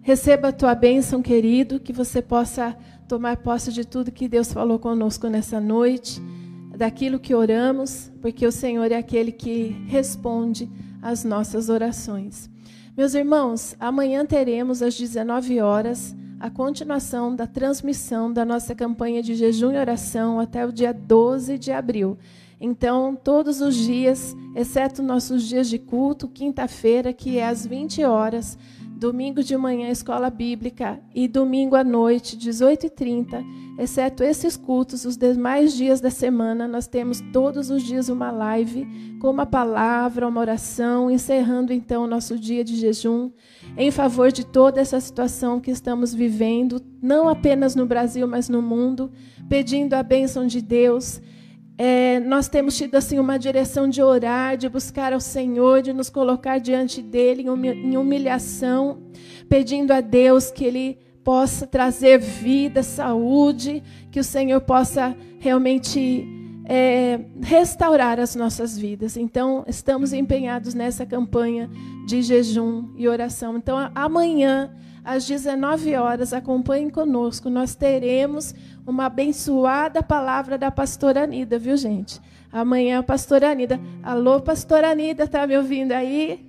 Receba 0.00 0.48
a 0.48 0.52
tua 0.52 0.76
bênção, 0.76 1.20
querido, 1.20 1.80
que 1.80 1.92
você 1.92 2.22
possa 2.22 2.76
tomar 3.08 3.36
posse 3.38 3.72
de 3.72 3.84
tudo 3.84 4.12
que 4.12 4.28
Deus 4.28 4.52
falou 4.52 4.78
conosco 4.78 5.26
nessa 5.26 5.60
noite 5.60 6.22
daquilo 6.80 7.20
que 7.20 7.34
oramos, 7.34 8.10
porque 8.22 8.46
o 8.46 8.50
Senhor 8.50 8.90
é 8.90 8.96
aquele 8.96 9.30
que 9.30 9.76
responde 9.86 10.66
às 11.02 11.24
nossas 11.24 11.68
orações. 11.68 12.48
Meus 12.96 13.12
irmãos, 13.12 13.76
amanhã 13.78 14.24
teremos 14.24 14.80
às 14.80 14.96
19 14.96 15.60
horas 15.60 16.16
a 16.40 16.48
continuação 16.48 17.36
da 17.36 17.46
transmissão 17.46 18.32
da 18.32 18.46
nossa 18.46 18.74
campanha 18.74 19.22
de 19.22 19.34
jejum 19.34 19.72
e 19.72 19.76
oração 19.76 20.40
até 20.40 20.64
o 20.64 20.72
dia 20.72 20.90
12 20.90 21.58
de 21.58 21.70
abril. 21.70 22.16
Então, 22.58 23.14
todos 23.14 23.60
os 23.60 23.74
dias, 23.76 24.34
exceto 24.56 25.02
nossos 25.02 25.42
dias 25.42 25.68
de 25.68 25.78
culto, 25.78 26.28
quinta-feira, 26.28 27.12
que 27.12 27.36
é 27.36 27.46
às 27.46 27.66
20 27.66 28.04
horas, 28.04 28.56
domingo 29.00 29.42
de 29.42 29.56
manhã, 29.56 29.88
escola 29.88 30.28
bíblica, 30.28 31.00
e 31.14 31.26
domingo 31.26 31.74
à 31.74 31.82
noite, 31.82 32.36
18h30, 32.36 33.42
exceto 33.78 34.22
esses 34.22 34.58
cultos, 34.58 35.06
os 35.06 35.16
demais 35.16 35.72
dias 35.72 36.02
da 36.02 36.10
semana, 36.10 36.68
nós 36.68 36.86
temos 36.86 37.22
todos 37.32 37.70
os 37.70 37.82
dias 37.82 38.10
uma 38.10 38.30
live 38.30 38.86
com 39.18 39.30
uma 39.30 39.46
palavra, 39.46 40.28
uma 40.28 40.38
oração, 40.38 41.10
encerrando 41.10 41.72
então 41.72 42.04
o 42.04 42.06
nosso 42.06 42.38
dia 42.38 42.62
de 42.62 42.76
jejum, 42.76 43.30
em 43.74 43.90
favor 43.90 44.30
de 44.30 44.44
toda 44.44 44.82
essa 44.82 45.00
situação 45.00 45.58
que 45.60 45.70
estamos 45.70 46.12
vivendo, 46.12 46.78
não 47.00 47.26
apenas 47.26 47.74
no 47.74 47.86
Brasil, 47.86 48.28
mas 48.28 48.50
no 48.50 48.60
mundo, 48.60 49.10
pedindo 49.48 49.94
a 49.94 50.02
bênção 50.02 50.46
de 50.46 50.60
Deus 50.60 51.22
é, 51.82 52.20
nós 52.20 52.46
temos 52.46 52.76
tido 52.76 52.94
assim 52.94 53.18
uma 53.18 53.38
direção 53.38 53.88
de 53.88 54.02
orar, 54.02 54.54
de 54.54 54.68
buscar 54.68 55.14
ao 55.14 55.20
Senhor, 55.20 55.80
de 55.80 55.94
nos 55.94 56.10
colocar 56.10 56.58
diante 56.58 57.00
dele 57.00 57.42
em 57.42 57.96
humilhação, 57.96 58.98
pedindo 59.48 59.90
a 59.90 60.02
Deus 60.02 60.50
que 60.50 60.62
Ele 60.62 60.98
possa 61.24 61.66
trazer 61.66 62.18
vida, 62.18 62.82
saúde, 62.82 63.82
que 64.10 64.20
o 64.20 64.24
Senhor 64.24 64.60
possa 64.60 65.16
realmente 65.38 66.28
é, 66.66 67.18
restaurar 67.40 68.20
as 68.20 68.34
nossas 68.34 68.76
vidas. 68.76 69.16
Então, 69.16 69.64
estamos 69.66 70.12
empenhados 70.12 70.74
nessa 70.74 71.06
campanha 71.06 71.70
de 72.06 72.20
jejum 72.20 72.90
e 72.94 73.08
oração. 73.08 73.56
Então, 73.56 73.90
amanhã 73.94 74.70
às 75.04 75.26
19 75.26 75.94
horas, 75.96 76.32
acompanhem 76.32 76.90
conosco. 76.90 77.48
Nós 77.48 77.74
teremos 77.74 78.54
uma 78.90 79.06
abençoada 79.06 80.02
palavra 80.02 80.58
da 80.58 80.70
pastora 80.70 81.22
Anida, 81.22 81.58
viu, 81.58 81.76
gente? 81.76 82.20
Amanhã 82.52 82.98
a 82.98 83.02
pastora 83.02 83.50
Anida. 83.50 83.80
Alô, 84.02 84.40
pastora 84.40 84.90
Anida, 84.90 85.26
tá 85.28 85.46
me 85.46 85.56
ouvindo 85.56 85.92
aí? 85.92 86.44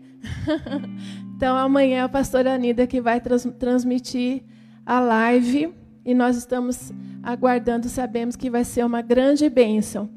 então, 1.35 1.55
amanhã 1.55 2.05
a 2.05 2.09
pastora 2.09 2.53
Anida 2.53 2.87
que 2.87 2.99
vai 2.99 3.21
trans 3.21 3.47
transmitir 3.59 4.43
a 4.85 4.99
live 4.99 5.73
e 6.03 6.13
nós 6.13 6.35
estamos 6.35 6.91
aguardando, 7.21 7.87
sabemos 7.87 8.35
que 8.35 8.49
vai 8.49 8.63
ser 8.63 8.83
uma 8.83 9.01
grande 9.01 9.47
bênção. 9.47 10.09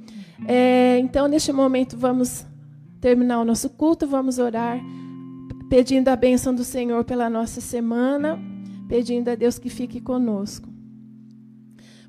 É, 0.49 0.99
então, 0.99 1.29
neste 1.29 1.53
momento, 1.53 1.97
vamos 1.97 2.47
terminar 3.01 3.41
o 3.41 3.45
nosso 3.45 3.69
culto, 3.69 4.07
vamos 4.07 4.39
orar 4.39 4.81
pedindo 5.69 6.09
a 6.09 6.17
bênção 6.17 6.55
do 6.55 6.65
Senhor 6.65 7.05
pela 7.05 7.29
nossa 7.29 7.61
semana, 7.61 8.39
pedindo 8.89 9.29
a 9.29 9.35
Deus 9.35 9.59
que 9.59 9.69
fique 9.69 10.01
conosco. 10.01 10.74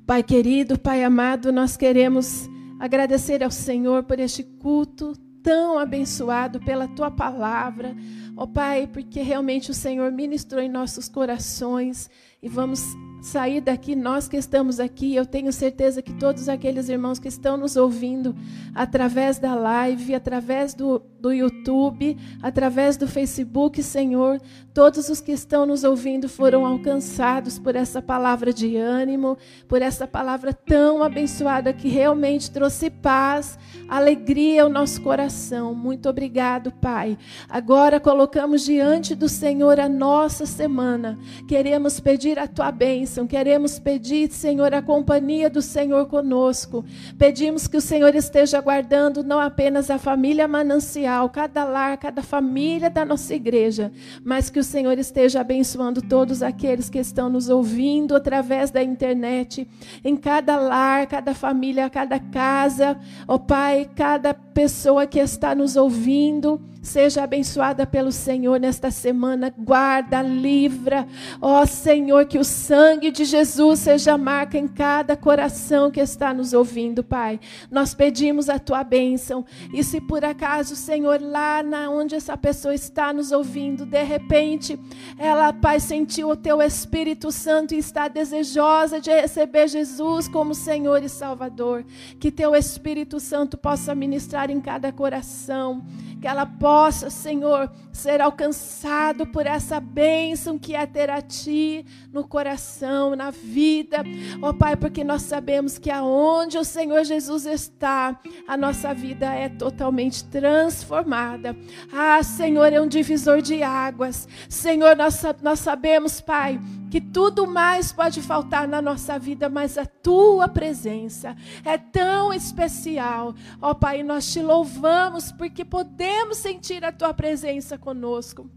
Pai 0.06 0.22
querido, 0.22 0.78
Pai 0.78 1.02
amado, 1.02 1.50
nós 1.50 1.76
queremos 1.76 2.48
agradecer 2.78 3.42
ao 3.42 3.50
Senhor 3.50 4.04
por 4.04 4.20
este 4.20 4.44
culto 4.44 5.14
tão 5.42 5.80
abençoado 5.80 6.60
pela 6.60 6.86
tua 6.86 7.10
palavra. 7.10 7.92
Ó 8.36 8.44
oh, 8.44 8.46
Pai, 8.46 8.86
porque 8.86 9.20
realmente 9.20 9.72
o 9.72 9.74
Senhor 9.74 10.12
ministrou 10.12 10.62
em 10.62 10.68
nossos 10.68 11.08
corações 11.08 12.08
e 12.40 12.48
vamos 12.48 12.84
sair 13.20 13.60
daqui, 13.60 13.96
nós 13.96 14.28
que 14.28 14.36
estamos 14.36 14.78
aqui, 14.78 15.12
eu 15.16 15.26
tenho 15.26 15.52
certeza 15.52 16.00
que 16.00 16.12
todos 16.12 16.48
aqueles 16.48 16.88
irmãos 16.88 17.18
que 17.18 17.26
estão 17.26 17.56
nos 17.56 17.74
ouvindo 17.74 18.32
através 18.76 19.40
da 19.40 19.56
live, 19.56 20.14
através 20.14 20.72
do, 20.72 21.02
do 21.26 21.32
YouTube, 21.32 22.16
através 22.40 22.96
do 22.96 23.08
Facebook, 23.08 23.82
Senhor, 23.82 24.40
todos 24.72 25.08
os 25.08 25.20
que 25.20 25.32
estão 25.32 25.66
nos 25.66 25.82
ouvindo 25.82 26.28
foram 26.28 26.64
alcançados 26.64 27.58
por 27.58 27.74
essa 27.74 28.00
palavra 28.00 28.52
de 28.52 28.76
ânimo, 28.76 29.36
por 29.66 29.82
essa 29.82 30.06
palavra 30.06 30.52
tão 30.52 31.02
abençoada 31.02 31.72
que 31.72 31.88
realmente 31.88 32.48
trouxe 32.48 32.90
paz, 32.90 33.58
alegria 33.88 34.62
ao 34.62 34.68
nosso 34.68 35.02
coração. 35.02 35.74
Muito 35.74 36.08
obrigado, 36.08 36.70
Pai. 36.70 37.18
Agora 37.48 37.98
colocamos 37.98 38.64
diante 38.64 39.16
do 39.16 39.28
Senhor 39.28 39.80
a 39.80 39.88
nossa 39.88 40.46
semana. 40.46 41.18
Queremos 41.48 41.98
pedir 41.98 42.38
a 42.38 42.46
tua 42.46 42.70
bênção, 42.70 43.26
queremos 43.26 43.80
pedir, 43.80 44.30
Senhor, 44.30 44.72
a 44.72 44.82
companhia 44.82 45.50
do 45.50 45.60
Senhor 45.60 46.06
conosco. 46.06 46.84
Pedimos 47.18 47.66
que 47.66 47.76
o 47.76 47.80
Senhor 47.80 48.14
esteja 48.14 48.60
guardando 48.60 49.24
não 49.24 49.40
apenas 49.40 49.90
a 49.90 49.98
família 49.98 50.46
manancial, 50.46 51.15
cada 51.28 51.64
lar, 51.64 51.96
cada 51.96 52.22
família 52.22 52.90
da 52.90 53.04
nossa 53.04 53.34
igreja, 53.34 53.92
mas 54.24 54.50
que 54.50 54.58
o 54.58 54.64
Senhor 54.64 54.98
esteja 54.98 55.40
abençoando 55.40 56.02
todos 56.02 56.42
aqueles 56.42 56.90
que 56.90 56.98
estão 56.98 57.28
nos 57.28 57.48
ouvindo 57.48 58.14
através 58.14 58.70
da 58.70 58.82
internet, 58.82 59.68
em 60.04 60.16
cada 60.16 60.56
lar, 60.56 61.06
cada 61.06 61.34
família, 61.34 61.88
cada 61.88 62.18
casa. 62.18 62.98
Ó 63.26 63.38
Pai, 63.38 63.88
cada 63.94 64.34
pessoa 64.34 65.06
que 65.06 65.18
está 65.18 65.54
nos 65.54 65.76
ouvindo, 65.76 66.60
seja 66.86 67.24
abençoada 67.24 67.86
pelo 67.86 68.12
Senhor 68.12 68.60
nesta 68.60 68.90
semana. 68.90 69.52
Guarda, 69.56 70.22
livra. 70.22 71.06
Ó 71.40 71.62
oh, 71.62 71.66
Senhor, 71.66 72.26
que 72.26 72.38
o 72.38 72.44
sangue 72.44 73.10
de 73.10 73.24
Jesus 73.24 73.80
seja 73.80 74.16
marca 74.16 74.56
em 74.56 74.68
cada 74.68 75.16
coração 75.16 75.90
que 75.90 76.00
está 76.00 76.32
nos 76.32 76.52
ouvindo, 76.52 77.02
Pai. 77.02 77.40
Nós 77.70 77.94
pedimos 77.94 78.48
a 78.48 78.58
tua 78.58 78.84
bênção. 78.84 79.44
E 79.72 79.82
se 79.82 80.00
por 80.00 80.24
acaso, 80.24 80.76
Senhor, 80.76 81.20
lá 81.20 81.62
na 81.62 81.90
onde 81.90 82.14
essa 82.14 82.36
pessoa 82.36 82.74
está 82.74 83.12
nos 83.12 83.32
ouvindo, 83.32 83.84
de 83.84 84.02
repente, 84.02 84.78
ela, 85.18 85.52
Pai, 85.52 85.80
sentiu 85.80 86.30
o 86.30 86.36
teu 86.36 86.62
Espírito 86.62 87.32
Santo 87.32 87.74
e 87.74 87.78
está 87.78 88.08
desejosa 88.08 89.00
de 89.00 89.10
receber 89.10 89.68
Jesus 89.68 90.28
como 90.28 90.54
Senhor 90.54 91.02
e 91.02 91.08
Salvador, 91.08 91.84
que 92.20 92.30
teu 92.30 92.54
Espírito 92.54 93.18
Santo 93.18 93.58
possa 93.58 93.94
ministrar 93.94 94.50
em 94.50 94.60
cada 94.60 94.92
coração, 94.92 95.84
que 96.20 96.26
ela 96.26 96.46
possa, 96.46 97.10
Senhor, 97.10 97.70
ser 97.96 98.20
alcançado 98.20 99.26
por 99.26 99.46
essa 99.46 99.80
bênção 99.80 100.58
que 100.58 100.74
é 100.74 100.86
ter 100.86 101.10
a 101.10 101.20
Ti 101.20 101.84
no 102.12 102.26
coração, 102.28 103.16
na 103.16 103.30
vida. 103.30 104.04
Ó 104.40 104.50
oh, 104.50 104.54
Pai, 104.54 104.76
porque 104.76 105.02
nós 105.02 105.22
sabemos 105.22 105.78
que 105.78 105.90
aonde 105.90 106.58
o 106.58 106.64
Senhor 106.64 107.02
Jesus 107.04 107.46
está, 107.46 108.20
a 108.46 108.56
nossa 108.56 108.92
vida 108.92 109.26
é 109.34 109.48
totalmente 109.48 110.24
transformada. 110.24 111.56
Ah, 111.92 112.22
Senhor, 112.22 112.72
é 112.72 112.80
um 112.80 112.86
divisor 112.86 113.40
de 113.40 113.62
águas. 113.62 114.28
Senhor, 114.48 114.94
nós, 114.94 115.22
nós 115.42 115.60
sabemos, 115.60 116.20
Pai, 116.20 116.60
que 116.90 117.00
tudo 117.00 117.46
mais 117.46 117.92
pode 117.92 118.22
faltar 118.22 118.66
na 118.68 118.80
nossa 118.80 119.18
vida, 119.18 119.48
mas 119.48 119.76
a 119.76 119.84
tua 119.84 120.48
presença 120.48 121.36
é 121.64 121.76
tão 121.76 122.32
especial. 122.32 123.34
Ó 123.60 123.74
Pai, 123.74 124.02
nós 124.02 124.32
te 124.32 124.40
louvamos 124.40 125.32
porque 125.32 125.64
podemos 125.64 126.38
sentir 126.38 126.84
a 126.84 126.92
tua 126.92 127.12
presença 127.12 127.76
conosco. 127.86 128.50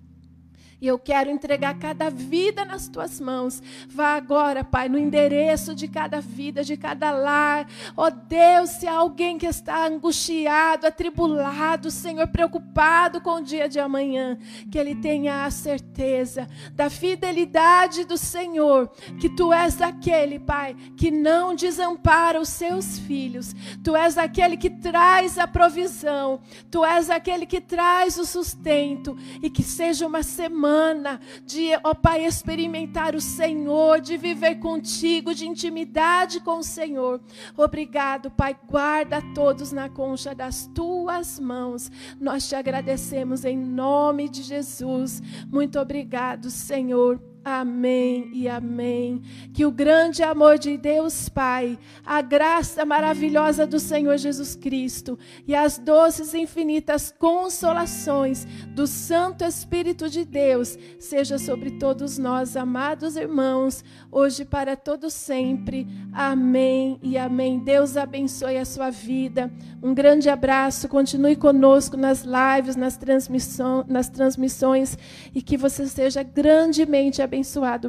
E 0.81 0.87
eu 0.87 0.97
quero 0.97 1.29
entregar 1.29 1.77
cada 1.77 2.09
vida 2.09 2.63
nas 2.63 2.87
tuas 2.87 3.19
mãos. 3.19 3.61
Vá 3.89 4.15
agora, 4.15 4.63
Pai, 4.63 4.87
no 4.87 4.97
endereço 4.97 5.75
de 5.75 5.89
cada 5.89 6.21
vida, 6.21 6.63
de 6.63 6.77
cada 6.77 7.11
lar. 7.11 7.67
Ó 7.97 8.07
oh, 8.07 8.11
Deus, 8.11 8.69
se 8.71 8.87
há 8.87 8.95
alguém 8.95 9.37
que 9.37 9.45
está 9.45 9.85
angustiado, 9.85 10.87
atribulado, 10.87 11.91
Senhor, 11.91 12.27
preocupado 12.27 13.19
com 13.19 13.35
o 13.35 13.43
dia 13.43 13.67
de 13.67 13.77
amanhã, 13.77 14.37
que 14.71 14.77
ele 14.77 14.95
tenha 14.95 15.43
a 15.43 15.51
certeza 15.51 16.47
da 16.73 16.89
fidelidade 16.89 18.05
do 18.05 18.17
Senhor, 18.17 18.89
que 19.19 19.27
tu 19.27 19.51
és 19.51 19.81
aquele, 19.81 20.39
Pai, 20.39 20.77
que 20.95 21.11
não 21.11 21.55
desampara 21.55 22.39
os 22.39 22.49
seus 22.49 22.97
filhos. 22.99 23.53
Tu 23.83 23.93
és 23.97 24.17
aquele 24.17 24.55
que 24.55 24.69
traz 24.69 25.37
a 25.37 25.45
provisão. 25.45 26.39
Tu 26.71 26.85
és 26.85 27.09
aquele 27.09 27.45
que 27.45 27.59
traz 27.59 28.17
o 28.17 28.25
sustento 28.25 29.17
e 29.41 29.49
que 29.49 29.61
seja 29.61 30.07
uma 30.07 30.23
semana 30.23 30.68
semana 30.69 31.19
de, 31.43 31.71
ó 31.83 31.95
Pai, 31.95 32.25
experimentar 32.25 33.15
o 33.15 33.21
Senhor, 33.21 33.99
de 33.99 34.17
viver 34.17 34.59
contigo, 34.59 35.33
de 35.33 35.47
intimidade 35.47 36.39
com 36.39 36.59
o 36.59 36.63
Senhor. 36.63 37.19
Obrigado, 37.57 38.29
Pai. 38.29 38.55
Guarda 38.67 39.21
todos 39.33 39.71
na 39.71 39.89
concha 39.89 40.35
das 40.35 40.67
tuas 40.67 41.39
mãos. 41.39 41.91
Nós 42.19 42.47
te 42.47 42.55
agradecemos 42.55 43.45
em 43.45 43.57
nome 43.57 44.29
de 44.29 44.43
Jesus. 44.43 45.21
Muito 45.51 45.79
obrigado, 45.79 46.51
Senhor 46.51 47.28
Amém 47.43 48.29
e 48.33 48.47
amém. 48.47 49.21
Que 49.53 49.65
o 49.65 49.71
grande 49.71 50.21
amor 50.21 50.57
de 50.57 50.77
Deus 50.77 51.29
Pai, 51.29 51.79
a 52.05 52.21
graça 52.21 52.85
maravilhosa 52.85 53.65
do 53.65 53.79
Senhor 53.79 54.17
Jesus 54.17 54.55
Cristo 54.55 55.17
e 55.47 55.55
as 55.55 55.77
doces 55.77 56.33
e 56.33 56.39
infinitas 56.39 57.13
consolações 57.17 58.45
do 58.69 58.85
Santo 58.85 59.43
Espírito 59.43 60.09
de 60.09 60.25
Deus 60.25 60.77
seja 60.99 61.37
sobre 61.37 61.71
todos 61.71 62.17
nós, 62.17 62.57
amados 62.57 63.15
irmãos, 63.15 63.83
hoje 64.11 64.43
para 64.43 64.75
todo 64.75 65.09
sempre. 65.09 65.87
Amém 66.11 66.99
e 67.01 67.17
amém. 67.17 67.59
Deus 67.59 67.95
abençoe 67.95 68.57
a 68.57 68.65
sua 68.65 68.89
vida. 68.89 69.51
Um 69.81 69.93
grande 69.93 70.29
abraço. 70.29 70.89
Continue 70.89 71.35
conosco 71.35 71.95
nas 71.95 72.23
lives, 72.23 72.75
nas, 72.75 72.97
transmissões, 72.97 73.85
nas 73.87 74.09
transmissões 74.09 74.97
e 75.33 75.41
que 75.41 75.57
você 75.57 75.87
seja 75.87 76.21
grandemente 76.21 77.21
abençoado, 77.21 77.28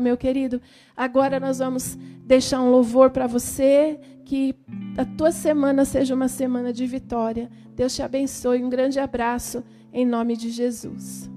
meu 0.00 0.16
querido. 0.16 0.60
Agora 0.96 1.40
nós 1.40 1.58
vamos 1.58 1.96
deixar 2.24 2.60
um 2.60 2.70
louvor 2.70 3.10
para 3.10 3.26
você, 3.26 3.98
que 4.24 4.54
a 4.96 5.04
tua 5.04 5.32
semana 5.32 5.84
seja 5.84 6.14
uma 6.14 6.28
semana 6.28 6.72
de 6.72 6.86
vitória. 6.86 7.50
Deus 7.74 7.94
te 7.94 8.02
abençoe. 8.02 8.62
Um 8.62 8.70
grande 8.70 9.00
abraço 9.00 9.64
em 9.92 10.06
nome 10.06 10.36
de 10.36 10.50
Jesus. 10.50 11.30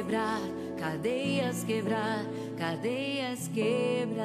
Quebrar, 0.00 0.40
cadeias 0.78 1.62
quebrar, 1.62 2.24
cadeias 2.56 3.48
quebrar. 3.48 4.24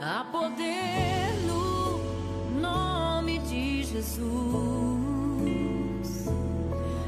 Há 0.00 0.24
poder 0.30 1.34
no 1.48 1.98
nome 2.60 3.40
de 3.40 3.82
Jesus. 3.82 4.22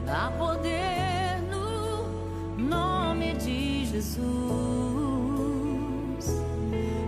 Há 0.09 0.33
poder 0.37 1.41
no 1.49 2.09
nome 2.59 3.35
de 3.35 3.87
Jesus. 3.87 4.25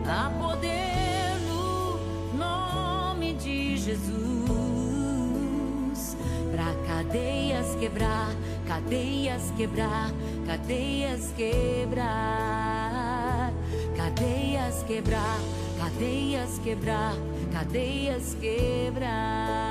Há 0.07 0.31
poder 0.39 1.41
no 1.49 1.99
nome 2.39 3.35
de 3.35 3.77
Jesus. 3.77 4.37
Para 6.53 6.73
cadeias 6.87 7.75
quebrar 7.81 8.31
cadeias 8.77 9.51
quebrar, 9.57 10.12
cadeias 10.47 11.33
quebrar, 11.35 12.05
cadeias 13.97 14.83
quebrar, 14.83 15.39
cadeias 15.79 16.59
quebrar, 16.59 17.14
cadeias 17.53 18.37
quebrar. 18.39 19.66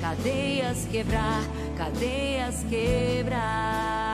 Cadeias 0.00 0.86
quebrar, 0.90 1.42
cadeias 1.76 2.64
quebrar. 2.68 4.13